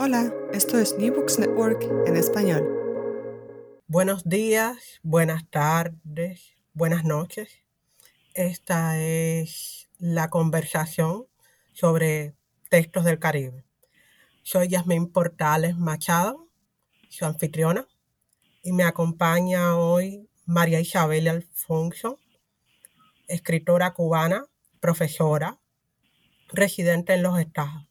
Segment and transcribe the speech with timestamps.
[0.00, 2.62] Hola, esto es New Books Network en español.
[3.88, 7.64] Buenos días, buenas tardes, buenas noches.
[8.32, 11.26] Esta es la conversación
[11.72, 12.36] sobre
[12.70, 13.64] textos del Caribe.
[14.44, 16.46] Soy Yasmín Portales Machado,
[17.08, 17.88] su anfitriona,
[18.62, 22.20] y me acompaña hoy María Isabel Alfonso,
[23.26, 24.46] escritora cubana,
[24.78, 25.58] profesora,
[26.52, 27.88] residente en los Estados,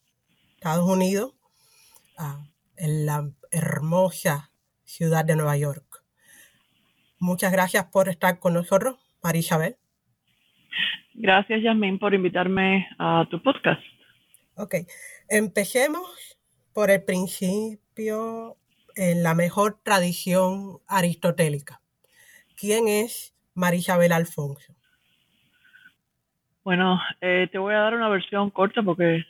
[0.56, 1.37] Estados Unidos,
[2.18, 2.46] ah,
[2.76, 4.52] en la hermosa
[4.84, 6.04] ciudad de Nueva York.
[7.20, 9.76] Muchas gracias por estar con nosotros, María Isabel.
[11.14, 13.82] Gracias, Yasmín, por invitarme a tu podcast.
[14.56, 14.76] Ok,
[15.30, 16.38] empecemos
[16.74, 18.58] por el principio
[18.96, 21.82] en la mejor tradición aristotélica.
[22.56, 24.76] ¿Quién es María Isabel Alfonso?
[26.64, 29.24] Bueno, eh, te voy a dar una versión corta porque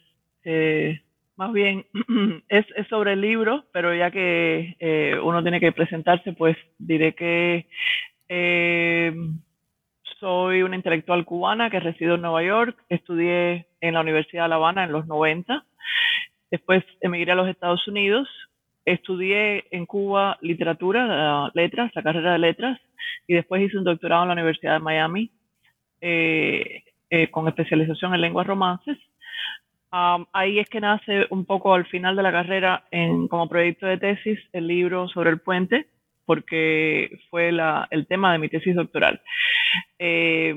[0.44, 1.02] eh,
[1.38, 1.86] más bien
[2.50, 7.14] es, es, sobre el libro, pero ya que eh, uno tiene que presentarse, pues diré
[7.14, 7.68] que
[8.28, 9.16] eh,
[10.20, 14.56] soy una intelectual cubana que resido en Nueva York, estudié en la Universidad de La
[14.56, 15.64] Habana en los 90,
[16.52, 18.28] después emigré a los Estados Unidos,
[18.86, 22.80] estudié en Cuba literatura, letras, la carrera de letras,
[23.28, 25.32] y después hice un doctorado en la Universidad de Miami
[26.02, 28.98] eh, eh, con especialización en lenguas romances.
[29.92, 33.86] Um, ahí es que nace un poco al final de la carrera en, como proyecto
[33.88, 35.88] de tesis el libro sobre el puente,
[36.26, 39.22] porque fue la, el tema de mi tesis doctoral.
[39.98, 40.54] Eh,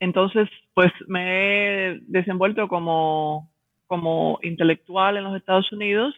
[0.00, 1.22] entonces, pues me
[1.92, 3.50] he desenvuelto como,
[3.86, 6.14] como intelectual en los Estados Unidos,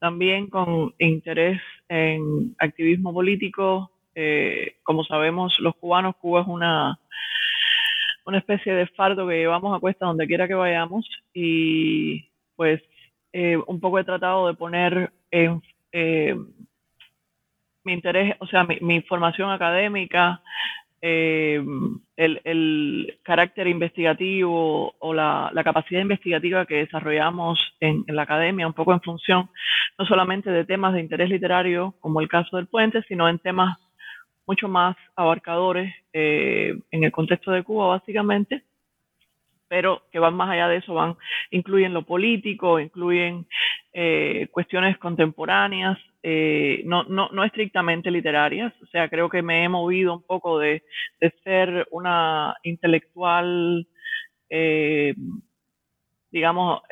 [0.00, 3.92] también con interés en activismo político.
[4.14, 6.98] Eh, como sabemos, los cubanos, Cuba es una,
[8.26, 12.82] una especie de fardo que llevamos a cuesta donde quiera que vayamos y pues
[13.32, 16.36] eh, un poco he tratado de poner en, eh,
[17.84, 20.42] mi interés, o sea, mi, mi formación académica,
[21.02, 21.64] eh,
[22.16, 28.66] el, el, carácter investigativo o la, la, capacidad investigativa que desarrollamos en, en, la academia,
[28.66, 29.48] un poco en función
[29.98, 33.78] no solamente de temas de interés literario, como el caso del puente, sino en temas
[34.50, 38.64] mucho más abarcadores eh, en el contexto de Cuba, básicamente,
[39.68, 41.16] pero que van más allá de eso, van,
[41.52, 43.46] incluyen lo político, incluyen
[43.92, 48.72] eh, cuestiones contemporáneas, eh, no, no, no, estrictamente literarias.
[48.82, 50.82] O sea, creo que me he movido un poco de,
[51.20, 53.86] de ser una intelectual,
[56.32, 56.82] digamos,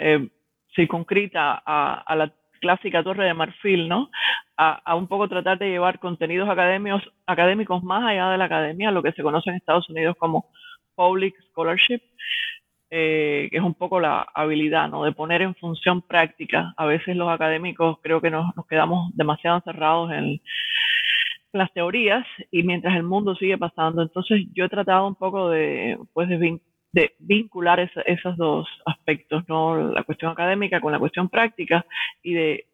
[0.77, 4.11] circunscrita a, la clásica torre de marfil, ¿no?
[4.57, 9.03] A, un poco tratar de llevar contenidos académicos, académicos más allá de la academia, lo
[9.03, 10.51] que se conoce en Estados Unidos como
[10.95, 12.01] public scholarship.
[12.91, 15.05] Eh, que es un poco la habilidad, ¿no?
[15.05, 16.73] De poner en función práctica.
[16.79, 20.41] A veces los académicos creo que nos, nos quedamos demasiado encerrados en
[21.53, 24.03] las teorías y mientras el mundo sigue pasando.
[24.03, 26.61] Entonces yo he tratado un poco de, pues de,
[26.93, 29.93] de vincular esa, esos dos aspectos, ¿no?
[29.93, 31.85] La cuestión académica con la cuestión práctica
[32.23, 32.67] y de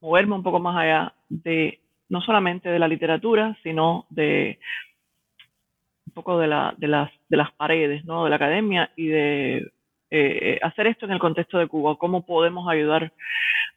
[0.00, 4.58] moverme un poco más allá de no solamente de la literatura, sino de
[6.06, 8.24] un poco de, la, de, las, de las paredes ¿no?
[8.24, 9.70] de la academia y de
[10.10, 13.12] eh, hacer esto en el contexto de Cuba, cómo podemos ayudar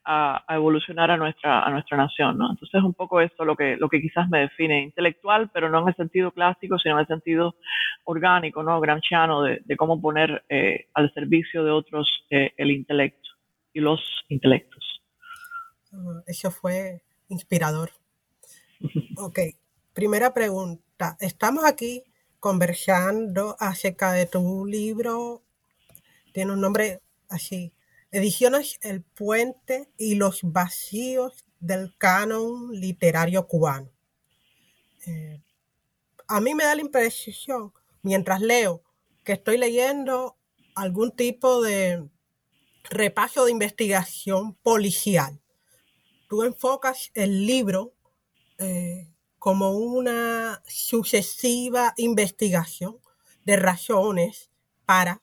[0.05, 2.37] a, a, evolucionar a nuestra, a nuestra nación.
[2.37, 2.51] ¿no?
[2.51, 5.81] Entonces es un poco eso lo que, lo que quizás me define, intelectual, pero no
[5.81, 7.55] en el sentido clásico, sino en el sentido
[8.05, 8.79] orgánico, ¿no?
[8.81, 13.29] gramsciano, de, de cómo poner eh, al servicio de otros eh, el intelecto
[13.73, 15.01] y los intelectos.
[16.25, 17.91] Eso fue inspirador.
[19.17, 19.39] Ok,
[19.93, 21.15] primera pregunta.
[21.19, 22.03] Estamos aquí
[22.39, 25.43] conversando acerca de tu libro.
[26.33, 27.71] Tiene un nombre así.
[28.11, 33.89] Ediciones El Puente y los vacíos del canon literario cubano.
[35.05, 35.41] Eh,
[36.27, 37.71] a mí me da la impresión,
[38.01, 38.83] mientras leo,
[39.23, 40.35] que estoy leyendo
[40.75, 42.09] algún tipo de
[42.83, 45.39] repaso de investigación policial.
[46.27, 47.93] Tú enfocas el libro
[48.57, 49.07] eh,
[49.37, 52.97] como una sucesiva investigación
[53.45, 54.49] de razones
[54.85, 55.22] para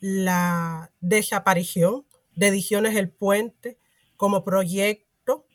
[0.00, 3.78] la desaparición de Ediciones El Puente
[4.16, 5.46] como proyecto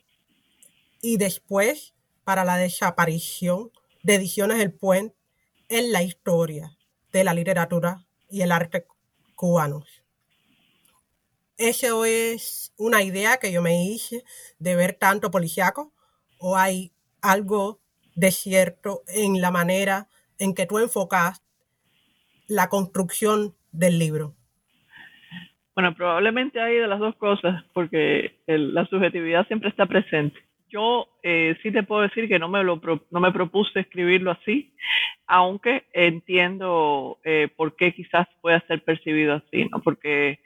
[1.02, 1.94] y después
[2.24, 3.70] para la desaparición
[4.02, 5.16] de ediciones del puente
[5.68, 6.76] en la historia
[7.12, 8.86] de la literatura y el arte
[9.34, 10.02] cubanos.
[11.58, 14.24] ¿Eso es una idea que yo me hice
[14.58, 15.92] de ver tanto policiaco
[16.38, 17.80] o hay algo
[18.14, 20.08] de cierto en la manera
[20.38, 21.42] en que tú enfocas
[22.46, 24.34] la construcción del libro?
[25.74, 30.40] Bueno, probablemente hay de las dos cosas, porque la subjetividad siempre está presente.
[30.68, 32.80] Yo eh, sí te puedo decir que no me, lo,
[33.10, 34.74] no me propuse escribirlo así,
[35.26, 39.68] aunque entiendo eh, por qué quizás pueda ser percibido así.
[39.84, 40.40] Porque,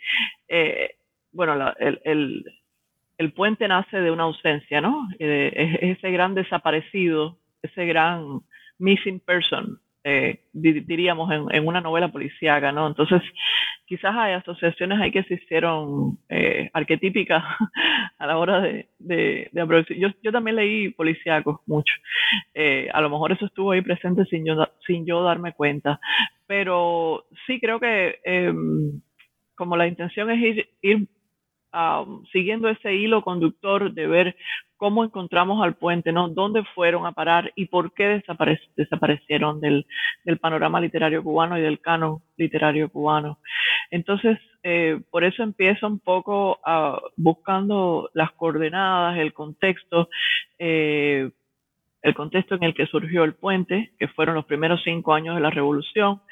[0.48, 0.96] eh,
[1.32, 2.44] bueno, el, el,
[3.16, 5.08] el, puente nace de una ausencia, ¿no?
[5.18, 8.40] ese gran desaparecido, ese gran
[8.78, 12.86] missing person, eh, diríamos, en, una novela policíaca, ¿no?
[12.86, 13.22] Entonces,
[13.86, 17.42] quizás hay asociaciones ahí que se hicieron eh, arquetípicas
[18.18, 19.50] a la hora de, de,
[19.98, 21.94] Yo, yo, también leí policíacos mucho.
[22.54, 26.00] Eh, a lo mejor eso estuvo ahí presente sin yo, sin yo darme cuenta.
[26.46, 29.00] Pero sí creo que em,
[29.54, 31.08] como la intención es ir
[32.32, 34.36] siguiendo ese hilo conductor de ver
[34.76, 36.28] cómo encontramos al puente, ¿no?
[36.28, 38.22] ¿Dónde fueron a parar y por qué
[38.76, 39.84] desaparecieron del,
[40.40, 43.38] panorama literario cubano y del canon literario cubano?
[43.90, 46.60] Entonces, eh, por eso empiezo un poco
[47.16, 50.08] buscando las coordenadas, el contexto,
[50.58, 51.30] eh,
[52.02, 55.42] el contexto en el que surgió el puente, que fueron los primeros cinco años de
[55.42, 56.22] la revolución,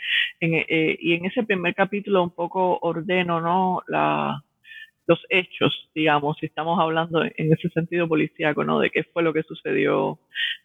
[0.41, 3.82] eh, y en ese primer capítulo un poco ordeno, ¿no?
[5.08, 8.78] Los hechos, digamos, si estamos hablando en ese sentido policíaco, ¿no?
[8.78, 10.19] De qué fue lo que sucedió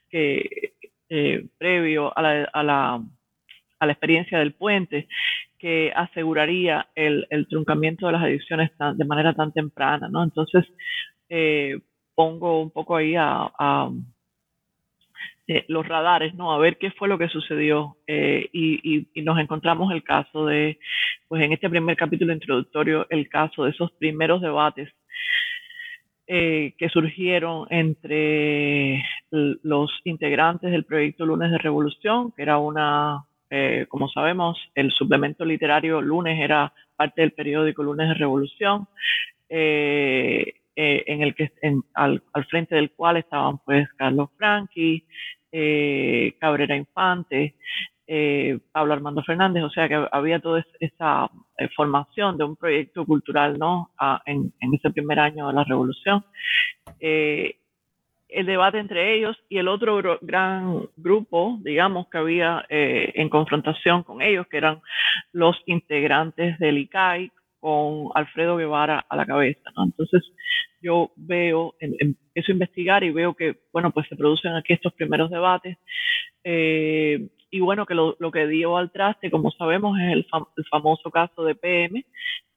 [0.10, 0.74] que,
[1.10, 3.02] eh, previo a la, a, la,
[3.80, 5.08] a la, experiencia del puente,
[5.58, 10.24] que aseguraría el, el truncamiento de las ediciones de manera tan temprana, ¿no?
[10.24, 10.66] Entonces,
[11.30, 11.80] eh,
[12.14, 13.90] pongo un poco ahí a, a
[15.48, 16.54] eh, los radares, ¿no?
[16.54, 17.98] A ver qué fue lo que sucedió.
[18.08, 20.80] Eh, y, nos encontramos el caso de,
[21.28, 24.90] pues en este primer capítulo introductorio, el caso de esos primeros debates
[26.28, 33.26] eh, que surgieron entre los integrantes del proyecto Lunes de Revolución, que era una,
[33.90, 38.88] como sabemos, el suplemento literario Lunes era parte del periódico Lunes de Revolución.
[39.50, 41.52] Eh, en el que
[41.94, 45.06] al, frente del cual estaban pues Carlos Franqui,
[45.52, 47.56] eh, Cabrera Infante,
[48.08, 51.30] eh, Pablo Armando Fernández, o sea que había toda esa
[51.76, 53.92] formación de un proyecto cultural ¿no?
[54.26, 56.26] en, ese primer año de la revolución.
[57.00, 64.22] el debate entre ellos y el otro gran grupo, digamos, que había en confrontación con
[64.22, 64.82] ellos, que eran
[65.32, 67.32] los integrantes del ICAI,
[67.64, 69.72] con Alfredo Guevara a la cabeza.
[69.78, 70.22] Entonces
[70.82, 75.32] yo veo, empiezo a investigar y veo que, bueno, pues se producen aquí estos primeros
[75.32, 75.78] debates.
[76.44, 80.28] Eh, y bueno, que lo, que dio al traste, como sabemos, es el,
[80.70, 82.04] famoso caso de PM,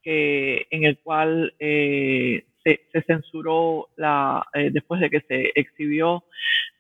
[0.03, 6.25] que, en el cual eh, se, censuró, la, eh, después de que se exhibió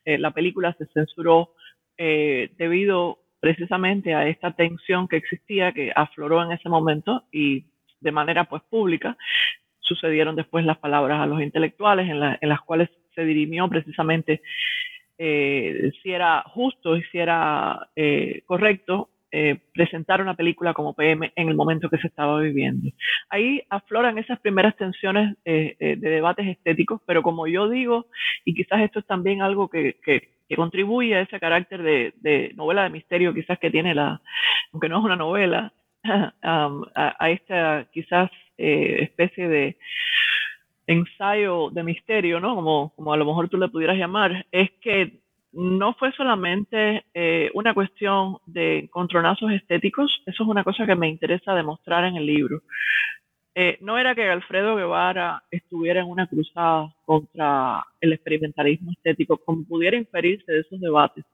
[0.04, 1.52] la película, se censuró
[1.96, 7.66] debido precisamente a esta tensión que existía, que afloró en ese momento y
[8.00, 9.16] de manera pues pública,
[9.86, 14.42] sucedieron después las palabras a los intelectuales en, las cuales se dirimió precisamente
[15.18, 21.32] eh, si era justo y si era eh, correcto eh, presentar una película como PM
[21.34, 22.90] en el momento que se estaba viviendo.
[23.28, 28.06] Ahí afloran esas primeras tensiones de debates estéticos, pero como yo digo,
[28.44, 29.96] y quizás esto es también algo que,
[30.54, 34.22] contribuye a ese carácter de, de, novela de misterio quizás que tiene la,
[34.72, 35.72] aunque no es una novela,
[36.42, 39.76] a, esta quizás eh, especie de
[40.86, 42.54] ensayo de misterio, ¿no?
[42.54, 45.20] Como, como a lo mejor tú le pudieras llamar, es que
[45.52, 51.08] no fue solamente eh, una cuestión de encontronazos estéticos, eso es una cosa que me
[51.08, 52.62] interesa demostrar en el libro.
[53.54, 59.64] Eh, no era que Alfredo Guevara estuviera en una cruzada contra el experimentalismo estético, como
[59.64, 61.24] pudiera inferirse de esos debates,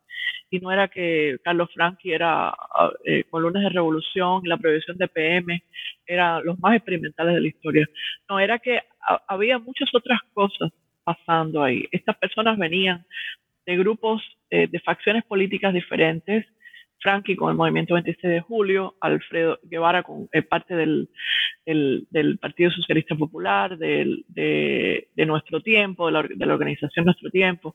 [0.53, 4.99] y no era que Carlos Franchi era ah, eh, con lunes de revolución la prohibición
[4.99, 5.63] de PM
[6.07, 7.89] eran los más experimentales de la historia.
[8.29, 8.81] No, era que
[9.29, 10.71] había muchas otras cosas
[11.05, 11.89] pasando ahí.
[11.91, 13.05] Estas personas venían
[13.65, 16.45] de grupos, eh, de facciones políticas diferentes,
[16.99, 21.09] Frankie con el movimiento 26 de julio, Alfredo Guevara con eh, parte del,
[21.65, 27.31] del, Partido Socialista Popular, del, de, de, Nuestro Tiempo, de la, de la organización Nuestro
[27.31, 27.75] Tiempo,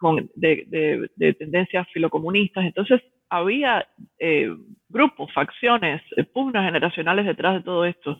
[0.00, 2.64] con, de, de, tendencias filocomunistas.
[2.64, 3.86] Entonces, había
[4.18, 4.48] eh,
[4.88, 8.18] grupos, facciones, eh, pugnas generacionales detrás de todo esto.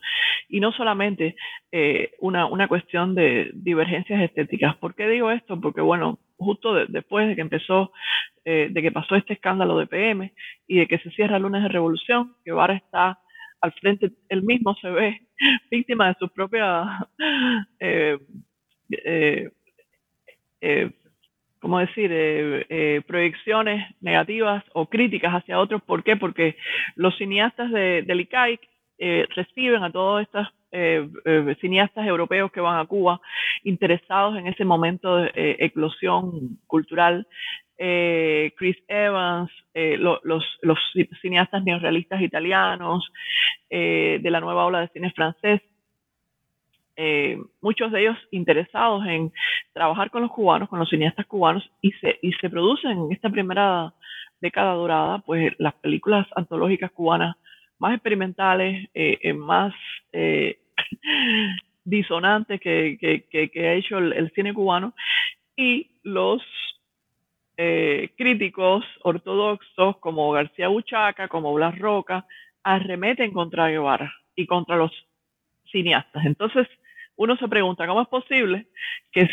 [0.51, 1.37] Y no solamente
[1.73, 4.77] eh, una, una, cuestión de divergencias estéticas.
[4.77, 5.59] ¿Por qué digo esto?
[5.59, 7.93] Porque, bueno, justo después de que empezó,
[8.45, 10.33] de que pasó este escándalo de PM
[10.67, 13.19] y de que se cierra el lunes de revolución, que Guevara está
[13.61, 15.21] al frente, él mismo se ve
[15.71, 16.89] víctima de sus propias
[21.61, 25.83] ¿cómo decir?, eh, eh, proyecciones negativas o críticas hacia otros.
[25.83, 26.17] ¿Por qué?
[26.17, 26.57] Porque
[26.97, 28.61] los cineastas de, del ICAIC
[28.99, 30.49] eh, reciben a todos estos
[31.61, 33.21] cineastas europeos que van a Cuba
[33.65, 37.27] interesados en ese momento de eclosión cultural.
[37.77, 40.79] Chris Evans, los, los,
[41.21, 43.11] cineastas neorrealistas italianos,
[43.69, 45.61] de la nueva ola de cine francés,
[47.03, 49.33] eh, muchos de ellos interesados en
[49.73, 53.31] trabajar con los cubanos, con los cineastas cubanos, y se, y se producen en esta
[53.31, 53.95] primera
[54.39, 57.37] década dorada, pues las películas antológicas cubanas
[57.79, 59.73] más experimentales, eh, eh, más
[61.85, 64.93] disonantes que, que, ha hecho el, cine cubano,
[65.57, 66.43] y los
[68.17, 72.27] críticos ortodoxos como García Buchaca, como Blas Roca,
[72.63, 74.93] arremeten contra Guevara y contra los
[75.71, 76.27] cineastas.
[76.27, 76.69] Entonces,
[77.21, 78.67] uno se pregunta, ¿cómo es posible
[79.13, 79.29] que,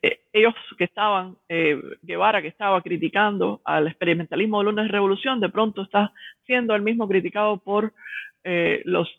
[0.00, 5.50] eh, ellos que estaban, eh, Guevara que estaba criticando al experimentalismo de de revolución, de
[5.50, 6.10] pronto está
[6.46, 7.92] siendo el mismo criticado por
[8.44, 9.10] eh, los,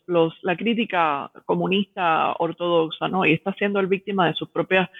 [0.42, 3.24] la crítica comunista ortodoxa, ¿no?
[3.24, 4.90] Y está siendo el víctima de sus propias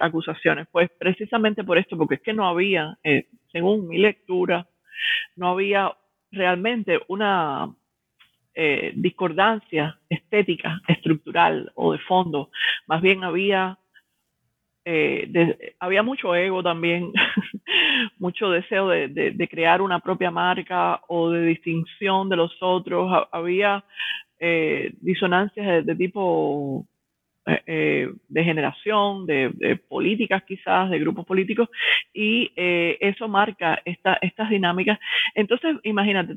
[0.00, 0.66] acusaciones.
[0.72, 2.98] Pues precisamente por esto, porque es que no había,
[3.52, 4.66] según mi lectura,
[5.36, 5.92] no había
[6.32, 7.72] realmente una
[8.62, 12.50] eh, discordancia estética, estructural o de fondo.
[12.86, 13.78] Más bien había,
[14.84, 17.10] eh, había mucho ego también,
[18.18, 23.26] mucho deseo de, crear una propia marca o de distinción de los otros.
[23.32, 23.82] Había
[24.38, 26.86] eh, disonancias de tipo
[27.46, 31.68] eh, de generación, de, políticas quizás, de grupos políticos,
[32.12, 34.98] y eh, eso marca esta, estas dinámicas.
[35.34, 36.36] Entonces, imagínate,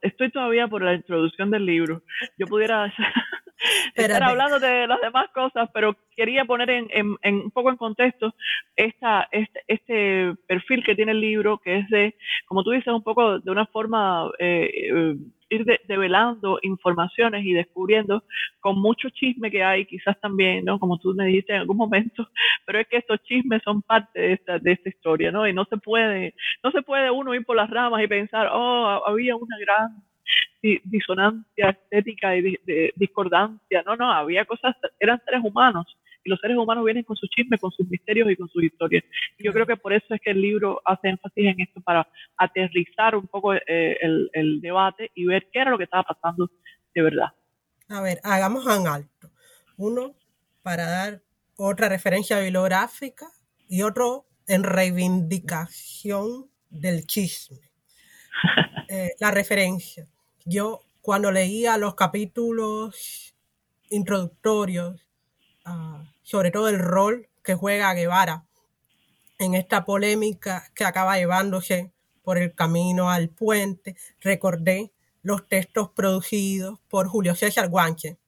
[0.00, 2.02] estoy todavía por la introducción del libro.
[2.38, 2.92] Yo pudiera
[3.94, 8.34] estar hablando de las demás cosas, pero quería poner en, en, un poco en contexto
[8.76, 12.14] esta, este, este, perfil que tiene el libro, que es de,
[12.46, 14.30] como tú dices, un poco de una forma
[15.54, 18.24] ir develando informaciones y descubriendo
[18.60, 20.78] con mucho chisme que hay, quizás también, ¿no?
[20.78, 22.28] Como tú me dijiste en algún momento,
[22.66, 25.46] pero es que estos chismes son parte de esta, de esta historia, ¿no?
[25.46, 29.02] Y no se puede, no se puede uno ir por las ramas y pensar, oh,
[29.06, 30.02] había una gran
[30.62, 32.58] disonancia estética y
[32.96, 33.82] discordancia.
[33.84, 35.86] No, no, había cosas, eran seres humanos
[36.24, 39.04] y los seres humanos vienen con sus chismes, con sus misterios y con sus historias.
[39.38, 42.08] Y yo creo que por eso es que el libro hace énfasis en esto, para
[42.36, 46.50] aterrizar un poco eh, el, debate y ver qué era lo que estaba pasando
[46.94, 47.28] de verdad.
[47.88, 49.30] A ver, hagamos un alto.
[49.76, 50.14] Uno,
[50.62, 51.22] para dar
[51.56, 53.26] otra referencia bibliográfica
[53.68, 57.58] y otro en reivindicación del chisme.
[58.86, 60.06] Eh, la referencia.
[60.44, 63.34] Yo cuando leía los capítulos
[63.88, 65.00] introductorios
[65.66, 68.44] uh, sobre todo el rol que juega Guevara
[69.38, 73.96] en esta polémica que acaba llevándose por el camino al puente.
[74.20, 78.18] Recordé los textos producidos por Julio César Guanche,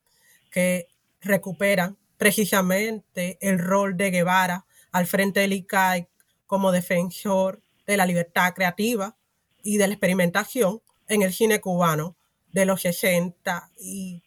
[0.50, 0.88] que
[1.20, 6.08] recuperan precisamente el rol de Guevara al frente del ICAI
[6.46, 9.16] como defensor de la libertad creativa
[9.62, 12.16] y de la experimentación en el cine cubano
[12.52, 14.22] de los 60 y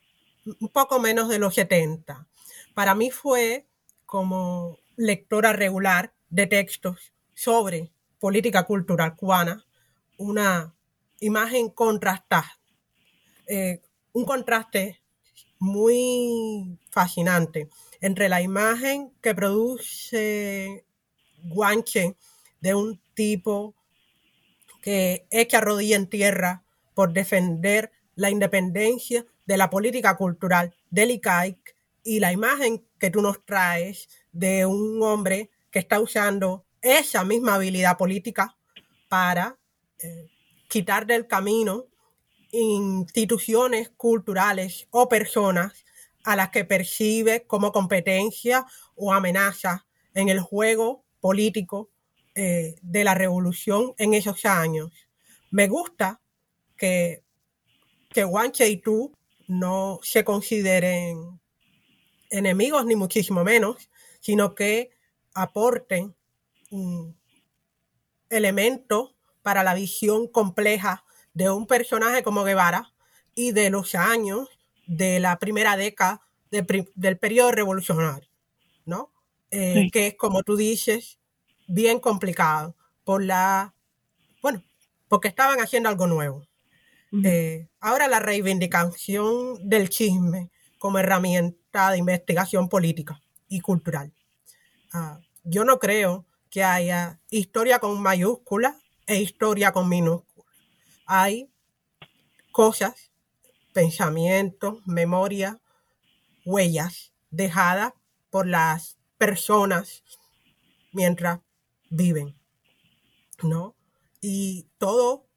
[0.60, 2.28] un poco menos de los 70
[2.74, 3.66] para mí fue
[4.06, 9.66] como lectora regular de textos sobre política cultural cubana,
[10.18, 10.74] una
[11.20, 12.60] imagen contrastada,
[13.48, 13.82] eh,
[14.14, 15.02] un contraste
[15.58, 17.70] muy fascinante
[18.02, 20.86] entre la imagen que produce
[21.44, 22.16] Guanche
[22.62, 23.76] de un tipo
[24.82, 26.64] que echa rodilla en tierra
[27.00, 33.22] por defender la independencia de la política cultural del ICAIC y la imagen que tú
[33.22, 38.58] nos traes de un hombre que está usando esa misma habilidad política
[39.08, 39.58] para
[40.00, 40.28] eh,
[40.68, 41.86] quitar del camino
[42.52, 45.86] instituciones culturales o personas
[46.26, 48.66] a las que percibe como competencia
[48.98, 51.92] o amenaza en el juego político
[52.36, 54.92] eh, de la revolución en esos años.
[55.50, 56.20] Me gusta
[56.80, 57.24] que,
[58.10, 59.16] que Guanche y tú
[59.48, 61.40] no se consideren
[62.32, 64.92] enemigos ni muchísimo menos, sino que
[65.34, 66.16] aporten
[68.30, 72.94] elementos para la visión compleja de un personaje como Guevara
[73.36, 74.50] y de los años
[74.86, 76.22] de la primera década
[76.52, 78.30] del periodo revolucionario,
[78.86, 79.12] ¿no?
[79.52, 81.20] Eh, que es, como tú dices,
[81.68, 83.74] bien complicado por la,
[84.42, 84.64] bueno,
[85.08, 86.49] porque estaban haciendo algo nuevo.
[87.12, 94.14] Eh, ahora la reivindicación del chisme como herramienta de investigación política y cultural.
[94.94, 100.46] Ah, yo no creo que haya historia con mayúscula e historia con minúscula.
[101.06, 101.50] Hay
[102.52, 103.12] cosas,
[103.74, 105.60] pensamientos, memoria,
[106.46, 107.94] huellas dejadas
[108.30, 110.04] por las personas
[110.92, 111.40] mientras
[111.90, 112.36] viven,
[113.44, 113.76] ¿no?
[114.22, 115.29] Y todo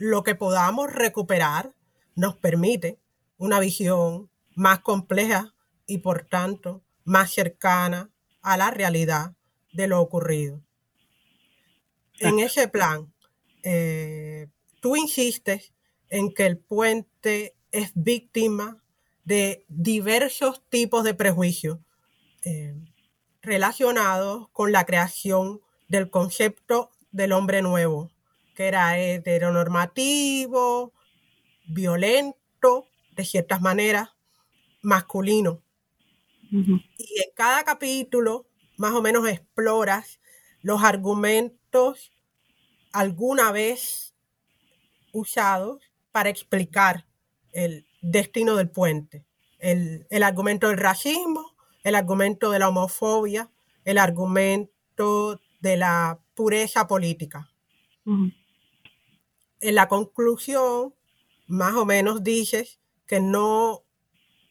[0.00, 1.74] lo que podamos recuperar
[2.16, 2.98] nos permite
[3.36, 5.54] una visión más compleja
[5.86, 9.34] y por tanto más cercana a la realidad
[9.74, 10.62] de lo ocurrido.
[12.18, 13.12] En ese plan,
[13.62, 14.48] eh,
[14.80, 15.74] tú insistes
[16.08, 18.82] en que el puente es víctima
[19.24, 21.78] de diversos tipos de prejuicios
[22.46, 22.74] eh,
[23.42, 28.10] relacionados con la creación del concepto del hombre nuevo,
[28.60, 30.92] que era heteronormativo,
[31.64, 34.10] violento, de ciertas maneras,
[34.82, 35.62] masculino.
[36.50, 38.44] Y en cada capítulo,
[38.76, 40.20] más o menos exploras
[40.60, 42.12] los argumentos
[42.92, 44.14] alguna vez
[45.12, 45.80] usados
[46.12, 47.06] para explicar
[47.52, 49.24] el destino del puente.
[49.58, 53.50] El, argumento del racismo, el argumento de la homofobia,
[53.86, 57.50] el argumento de la pureza política.
[59.60, 60.94] En la conclusión,
[61.46, 63.84] más o menos dices que no,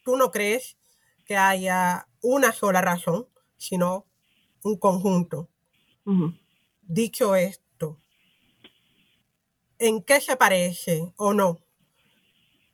[0.04, 0.78] tú no crees
[1.26, 4.06] que haya una sola razón, sino
[4.64, 5.50] un conjunto.
[6.82, 8.02] Dicho esto,
[9.78, 11.60] ¿en qué se parece o no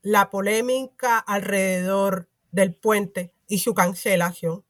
[0.02, 4.64] la polémica alrededor del puente y su cancelación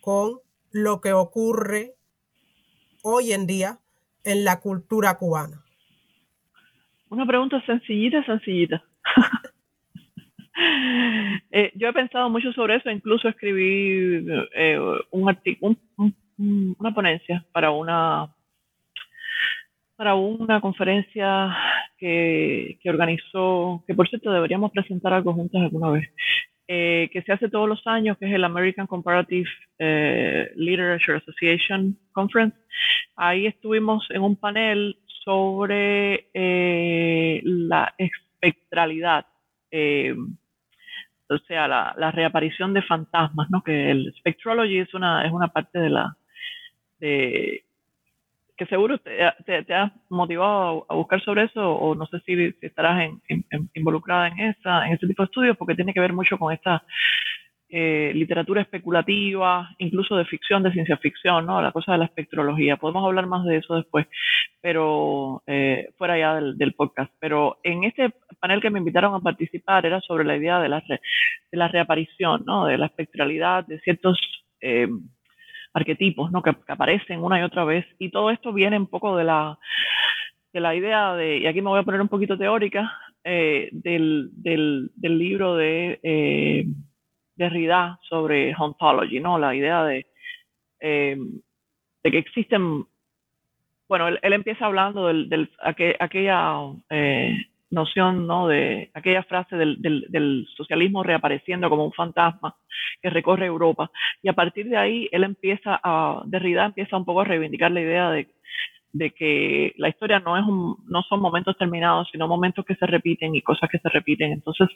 [0.00, 0.40] con
[0.70, 1.96] lo que ocurre
[3.02, 3.80] hoy en día
[4.24, 5.64] en la cultura cubana?
[7.12, 8.82] Una pregunta sencillita, sencillita.
[11.50, 14.78] Eh, yo he pensado mucho sobre eso, incluso escribí eh,
[15.10, 15.76] un artículo,
[16.36, 18.28] una ponencia para una
[19.96, 21.56] para una conferencia
[21.96, 26.08] que, organizó, que por cierto deberíamos presentar algo juntos alguna vez,
[26.68, 29.48] eh, que se hace todos los años, que es el American Comparative
[30.54, 32.56] Literature Association Conference.
[33.16, 36.28] Ahí estuvimos en un panel sobre
[37.42, 39.26] la espectralidad
[41.32, 43.62] o sea, la, reaparición de fantasmas, ¿no?
[43.62, 46.16] Que el spectrology es una, es una parte de la,
[47.00, 47.64] de,
[48.56, 53.10] que seguro te, has motivado a, buscar sobre eso o no sé si, estarás
[53.74, 56.82] involucrada en esa, en ese tipo de estudios porque tiene que ver mucho con esta
[57.74, 61.62] eh, literatura especulativa, incluso de ficción, de ciencia ficción, ¿no?
[61.62, 62.76] La cosa de la espectrología.
[62.76, 64.06] Podemos hablar más de eso después,
[64.60, 67.10] pero eh, fuera ya del, podcast.
[67.18, 70.84] Pero en este panel que me invitaron a participar era sobre la idea de la,
[70.86, 71.00] de
[71.52, 72.66] la reaparición, ¿no?
[72.66, 74.20] De la espectralidad, de ciertos
[74.60, 74.88] eh,
[75.72, 76.42] arquetipos, ¿no?
[76.42, 77.86] Que, aparecen una y otra vez.
[77.98, 79.58] Y todo esto viene un poco de la
[80.52, 82.92] de la idea de, y aquí me voy a poner un poquito teórica,
[83.24, 85.98] del, del, del, libro de
[87.36, 89.38] Derrida sobre ontology, ¿no?
[89.38, 90.06] La idea de,
[90.80, 91.16] eh,
[92.02, 92.84] de que existen,
[93.88, 96.56] bueno, él, empieza hablando del, aquella
[96.90, 97.36] eh,
[97.70, 98.46] noción, ¿no?
[98.46, 102.54] De aquella frase del, del, socialismo reapareciendo como un fantasma
[103.00, 103.90] que recorre Europa.
[104.22, 107.80] Y a partir de ahí, él empieza a, Derrida empieza un poco a reivindicar la
[107.80, 108.28] idea de
[108.92, 112.86] de que la historia no, es un, no son momentos terminados, sino momentos que se
[112.86, 114.32] repiten y cosas que se repiten.
[114.32, 114.68] Entonces,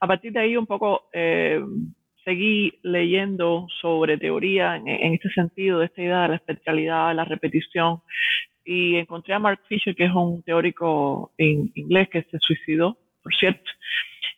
[0.00, 1.60] a partir de ahí un poco eh,
[2.24, 7.24] seguí leyendo sobre teoría en, este sentido, de esta idea de la especialidad, de la
[7.24, 8.00] repetición,
[8.64, 13.34] y encontré a Mark Fisher, que es un teórico en inglés que se suicidó, por
[13.34, 13.70] cierto,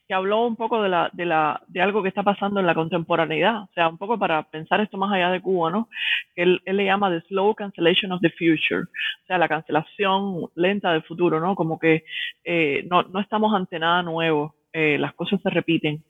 [0.07, 2.75] que habló un poco de, la, de, la, de algo que está pasando en la
[2.75, 5.88] contemporaneidad, o sea, un poco para pensar esto más allá de Cuba, ¿no?
[6.35, 10.92] Que él, le llama the slow cancellation of the future, o sea, la cancelación lenta
[10.92, 11.55] del futuro, ¿no?
[11.55, 12.05] Como que
[12.45, 16.05] eh, no, no, estamos ante nada nuevo, eh, las cosas se repiten.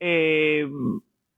[0.00, 0.66] Eh,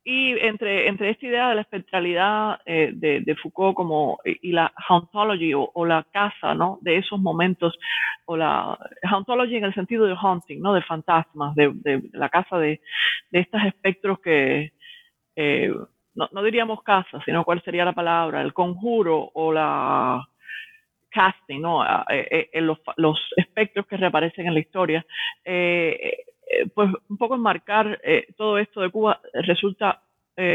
[0.05, 4.71] y entre, entre esta idea de la espectralidad eh, de, de, Foucault como, y la
[4.89, 6.79] hauntology o, la casa ¿no?
[6.83, 7.79] de esos momentos,
[8.27, 10.75] o la hauntology en el sentido de haunting, ¿no?
[10.75, 12.83] de fantasmas, de, la casa de,
[13.31, 14.73] de estos espectros que,
[15.37, 15.75] eh,
[16.15, 20.23] no, no, diríamos casa, sino cuál sería la palabra, el conjuro o la
[21.09, 21.83] casting, ¿no?
[22.53, 25.07] los, los, espectros que reaparecen en la historia.
[26.75, 28.01] Pues un poco enmarcar
[28.37, 30.03] todo esto de Cuba resulta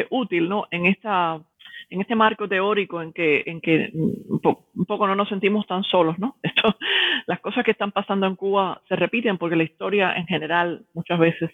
[0.10, 0.68] útil, ¿no?
[0.72, 1.42] En esta
[1.90, 4.40] en este marco teórico en que, en que un,
[4.86, 6.36] poco no nos sentimos tan solos, ¿no?
[6.44, 6.76] Esto,
[7.26, 11.20] las cosas que están pasando en Cuba se repiten porque la historia en general muchas
[11.20, 11.52] veces,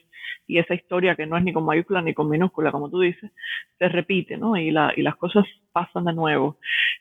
[0.48, 3.32] y esa historia que no es ni con mayúscula ni con minúscula, como tú dices,
[3.78, 4.56] se repite, ¿no?
[4.58, 6.58] Y, la, y las cosas pasan de nuevo.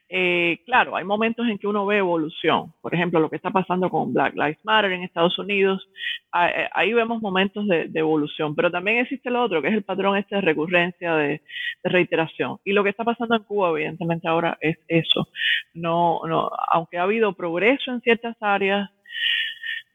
[0.09, 2.73] Eh, claro, hay momentos en que uno ve evolución.
[2.81, 5.89] Por ejemplo, lo que está pasando con Black Lives Matter en Estados Unidos,
[6.35, 8.55] eh, ahí vemos momentos de, evolución.
[8.57, 11.41] Pero también existe lo otro, que es el patrón este de recurrencia, de,
[11.85, 12.59] reiteración.
[12.65, 15.29] Y lo que está pasando en Cuba, evidentemente, ahora es eso.
[15.75, 18.91] No, no, aunque ha habido progreso en ciertas áreas,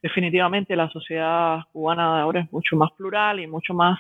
[0.02, 4.00] definitivamente la sociedad cubana ahora es mucho más plural y mucho más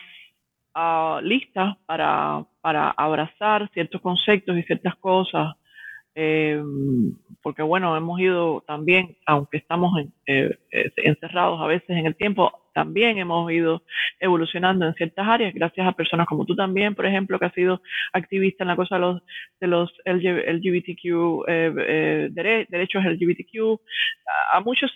[0.75, 5.55] uh, lista para, para abrazar ciertos conceptos y ciertas cosas,
[6.15, 6.61] eh,
[7.41, 12.51] porque bueno, hemos ido también, aunque estamos eh, eh, encerrados a veces en el tiempo,
[12.73, 13.83] también hemos ido
[14.19, 17.81] evolucionando en ciertas áreas, gracias a personas como tú también, por ejemplo, que has sido
[18.13, 19.21] activista en la cosa de los,
[19.59, 21.45] de los LGBTQ,
[22.33, 23.79] derechos LGBTQ,
[24.53, 24.91] a muchos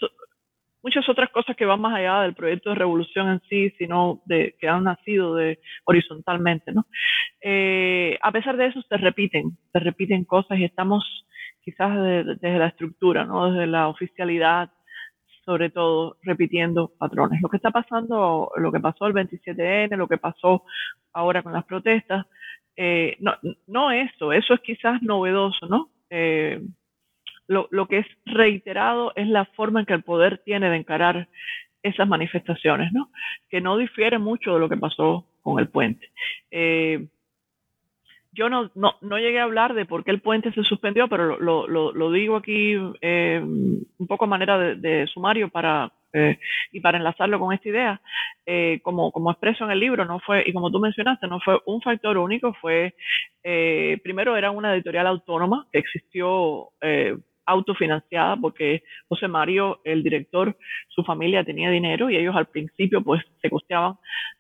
[0.83, 4.55] muchas otras cosas que van más allá del proyecto de revolución en sí, sino de
[4.59, 6.85] que han nacido de horizontalmente, ¿no?
[7.41, 11.25] Eh, a pesar de eso se repiten, se repiten cosas y estamos
[11.63, 13.51] quizás desde, la estructura, ¿no?
[13.51, 14.69] Desde la oficialidad,
[15.45, 17.41] sobre todo repitiendo patrones.
[17.41, 20.63] Lo que está pasando, lo que pasó el 27N, lo que pasó
[21.13, 22.25] ahora con las protestas,
[22.75, 23.33] eh, no,
[23.67, 25.89] no eso, eso es quizás novedoso, ¿no?
[26.09, 26.61] Eh,
[27.47, 31.27] lo, lo, que es reiterado es la forma en que el poder tiene de encarar
[31.81, 33.09] esas manifestaciones, ¿no?
[33.49, 36.09] Que no difiere mucho de lo que pasó con el puente.
[36.49, 37.07] Eh,
[38.33, 41.39] yo no, no, no, llegué a hablar de por qué el puente se suspendió, pero
[41.39, 46.39] lo, lo, digo aquí eh, un poco a manera de, sumario para eh,
[46.71, 48.01] y para enlazarlo con esta idea.
[48.45, 51.59] Eh, como, como expreso en el libro, no fue, y como tú mencionaste, no fue
[51.65, 52.95] un factor único, fue,
[53.43, 56.69] primero era una editorial autónoma que existió
[57.45, 60.57] autofinanciada porque José Mario, el director,
[60.89, 63.95] su familia tenía dinero y ellos al principio pues se costeaban.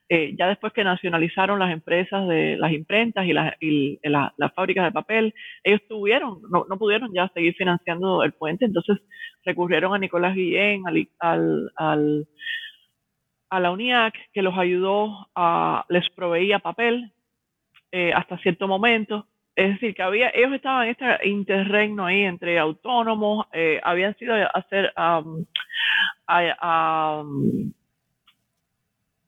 [0.09, 4.85] Eh, ya después que nacionalizaron las empresas de las imprentas y, las, y las fábricas
[4.85, 8.97] de papel, ellos tuvieron, no, no, pudieron ya seguir financiando el puente, entonces
[9.43, 11.07] recurrieron a Nicolás Guillén, al,
[11.75, 12.27] al,
[13.49, 17.11] a la UNIAC, que los ayudó, a, les proveía papel
[17.91, 22.57] eh, hasta cierto momento es decir, que había, ellos estaban en este interregno ahí entre
[22.57, 25.23] autónomos, eh, habían sido a hacer, a,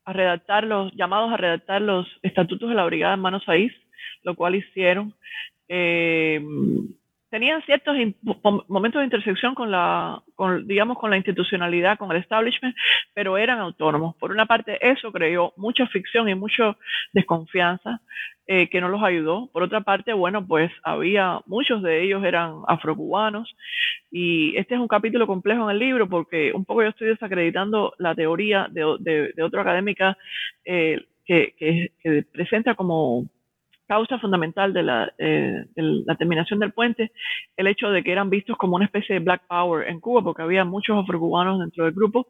[0.06, 3.72] redactar los, llamados a redactar los estatutos de la Brigada en Manos País,
[4.22, 5.14] lo cual hicieron.
[5.68, 6.40] Eh,
[7.30, 7.96] tenían ciertos
[8.68, 12.76] momentos de intersección con la, con, digamos, con la institucionalidad, con el establishment,
[13.14, 14.14] pero eran autónomos.
[14.16, 16.76] Por una parte, eso creó mucha ficción y mucha
[17.12, 18.00] desconfianza
[18.46, 19.48] eh, que no los ayudó.
[19.52, 23.56] Por otra parte, bueno, pues había, muchos de ellos eran afrocubanos
[24.10, 27.94] y este es un capítulo complejo en el libro porque un poco yo estoy desacreditando
[27.98, 30.16] la teoría de, de, de académica
[30.64, 31.90] eh, que
[32.32, 33.26] presenta como
[33.86, 37.12] causa fundamental de la, eh, la, terminación del puente
[37.56, 40.42] el hecho de que eran vistos como una especie de black power en Cuba, porque
[40.42, 42.26] había muchos afrocubanos dentro del grupo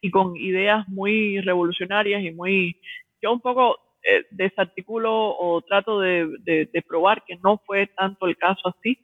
[0.00, 2.76] y con ideas muy revolucionarias y muy...
[3.20, 8.36] Yo un poco eh, desarticulo o trato de, de, probar que no fue tanto el
[8.36, 8.96] caso así.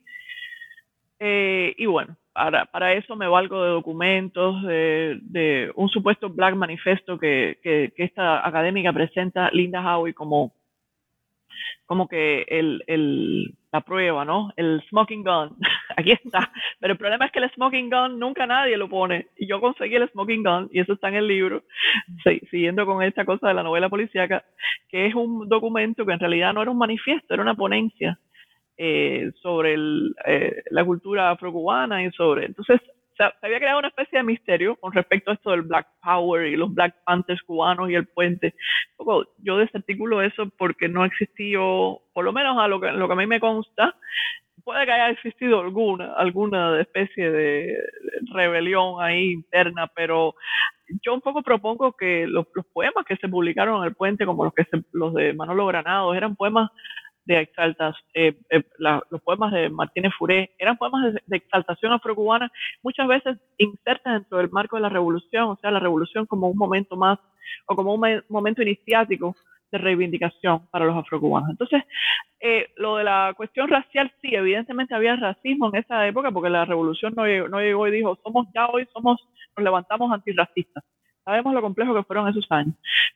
[1.19, 6.55] Eh, y bueno, para, para, eso me valgo de documentos, de, de un supuesto Black
[6.55, 10.53] Manifesto que, que, que, esta académica presenta Linda Howie como
[11.85, 14.51] como que el, el, la prueba, ¿no?
[14.55, 15.57] El smoking gun,
[15.97, 16.51] aquí está.
[16.79, 19.27] Pero el problema es que el smoking gun nunca nadie lo pone.
[19.37, 21.63] Y yo conseguí el smoking gun, y eso está en el libro,
[22.49, 24.43] siguiendo con esta cosa de la novela policíaca,
[24.89, 28.17] que es un documento que en realidad no era un manifiesto, era una ponencia
[28.77, 29.75] eh, sobre
[30.25, 32.45] eh, la cultura afrocubana y sobre...
[32.45, 32.81] Entonces,
[33.17, 36.55] se había creado una especie de misterio con respecto a esto del Black Power y
[36.55, 38.55] los Black Panthers cubanos y el puente.
[39.39, 43.17] Yo desarticulo eso porque no existió, por lo menos a lo que, lo que a
[43.17, 43.95] mí me consta,
[44.63, 47.77] puede que haya existido alguna, alguna especie de
[48.33, 50.35] rebelión ahí interna, pero
[51.03, 54.53] yo un poco propongo que los, poemas que se publicaron en el puente, como los
[54.53, 56.71] que los de Manolo Granados, eran poemas
[57.25, 62.51] de exaltas, eh, eh, los poemas de Martínez Furé, eran poemas de, exaltación afrocubana,
[62.83, 66.57] muchas veces insertas dentro del marco de la revolución, o sea, la revolución como un
[66.57, 67.19] momento más,
[67.67, 69.35] o como un momento iniciático
[69.71, 71.49] de reivindicación para los afrocubanos.
[71.49, 71.83] Entonces,
[72.39, 76.65] eh, lo de la cuestión racial, sí, evidentemente había racismo en esa época porque la
[76.65, 79.19] revolución no llegó, no llegó y dijo, somos ya hoy, somos,
[79.57, 80.83] nos levantamos antirracistas.
[81.25, 82.75] Sabemos lo complejo que fueron esos años,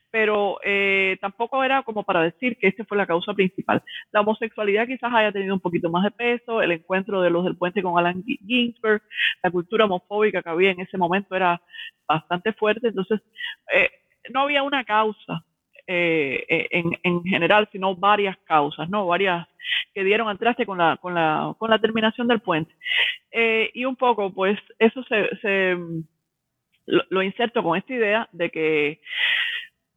[0.09, 3.83] pero eh, tampoco era como para decir que esta fue la causa principal.
[4.11, 7.55] La homosexualidad quizás haya tenido un poquito más de peso, el encuentro de los del
[7.55, 9.03] puente con Alan Ginsberg,
[9.43, 11.61] la cultura homofóbica que había en ese momento era
[12.07, 13.21] bastante fuerte, entonces
[13.71, 13.91] eh,
[14.33, 15.45] no había una causa
[15.85, 19.05] eh, en, en, general, sino varias causas, ¿no?
[19.05, 19.47] Varias
[19.93, 22.73] que dieron al traste con la, con la, con la terminación del puente.
[23.73, 25.77] y un poco, pues, eso se, se
[27.09, 29.01] lo, inserto con esta idea de que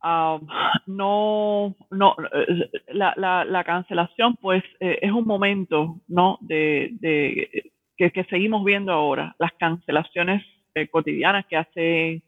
[0.03, 0.47] um,
[0.87, 6.39] no, no, eh, la, la, la cancelación pues eh, es un momento, ¿no?
[6.41, 12.23] De, de que, seguimos viendo ahora, las cancelaciones eh, cotidianas que hace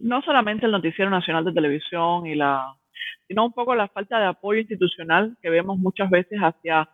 [0.00, 2.74] no solamente el Noticiero Nacional de Televisión y la,
[3.26, 6.88] sino un poco la falta de apoyo institucional que vemos muchas veces hacia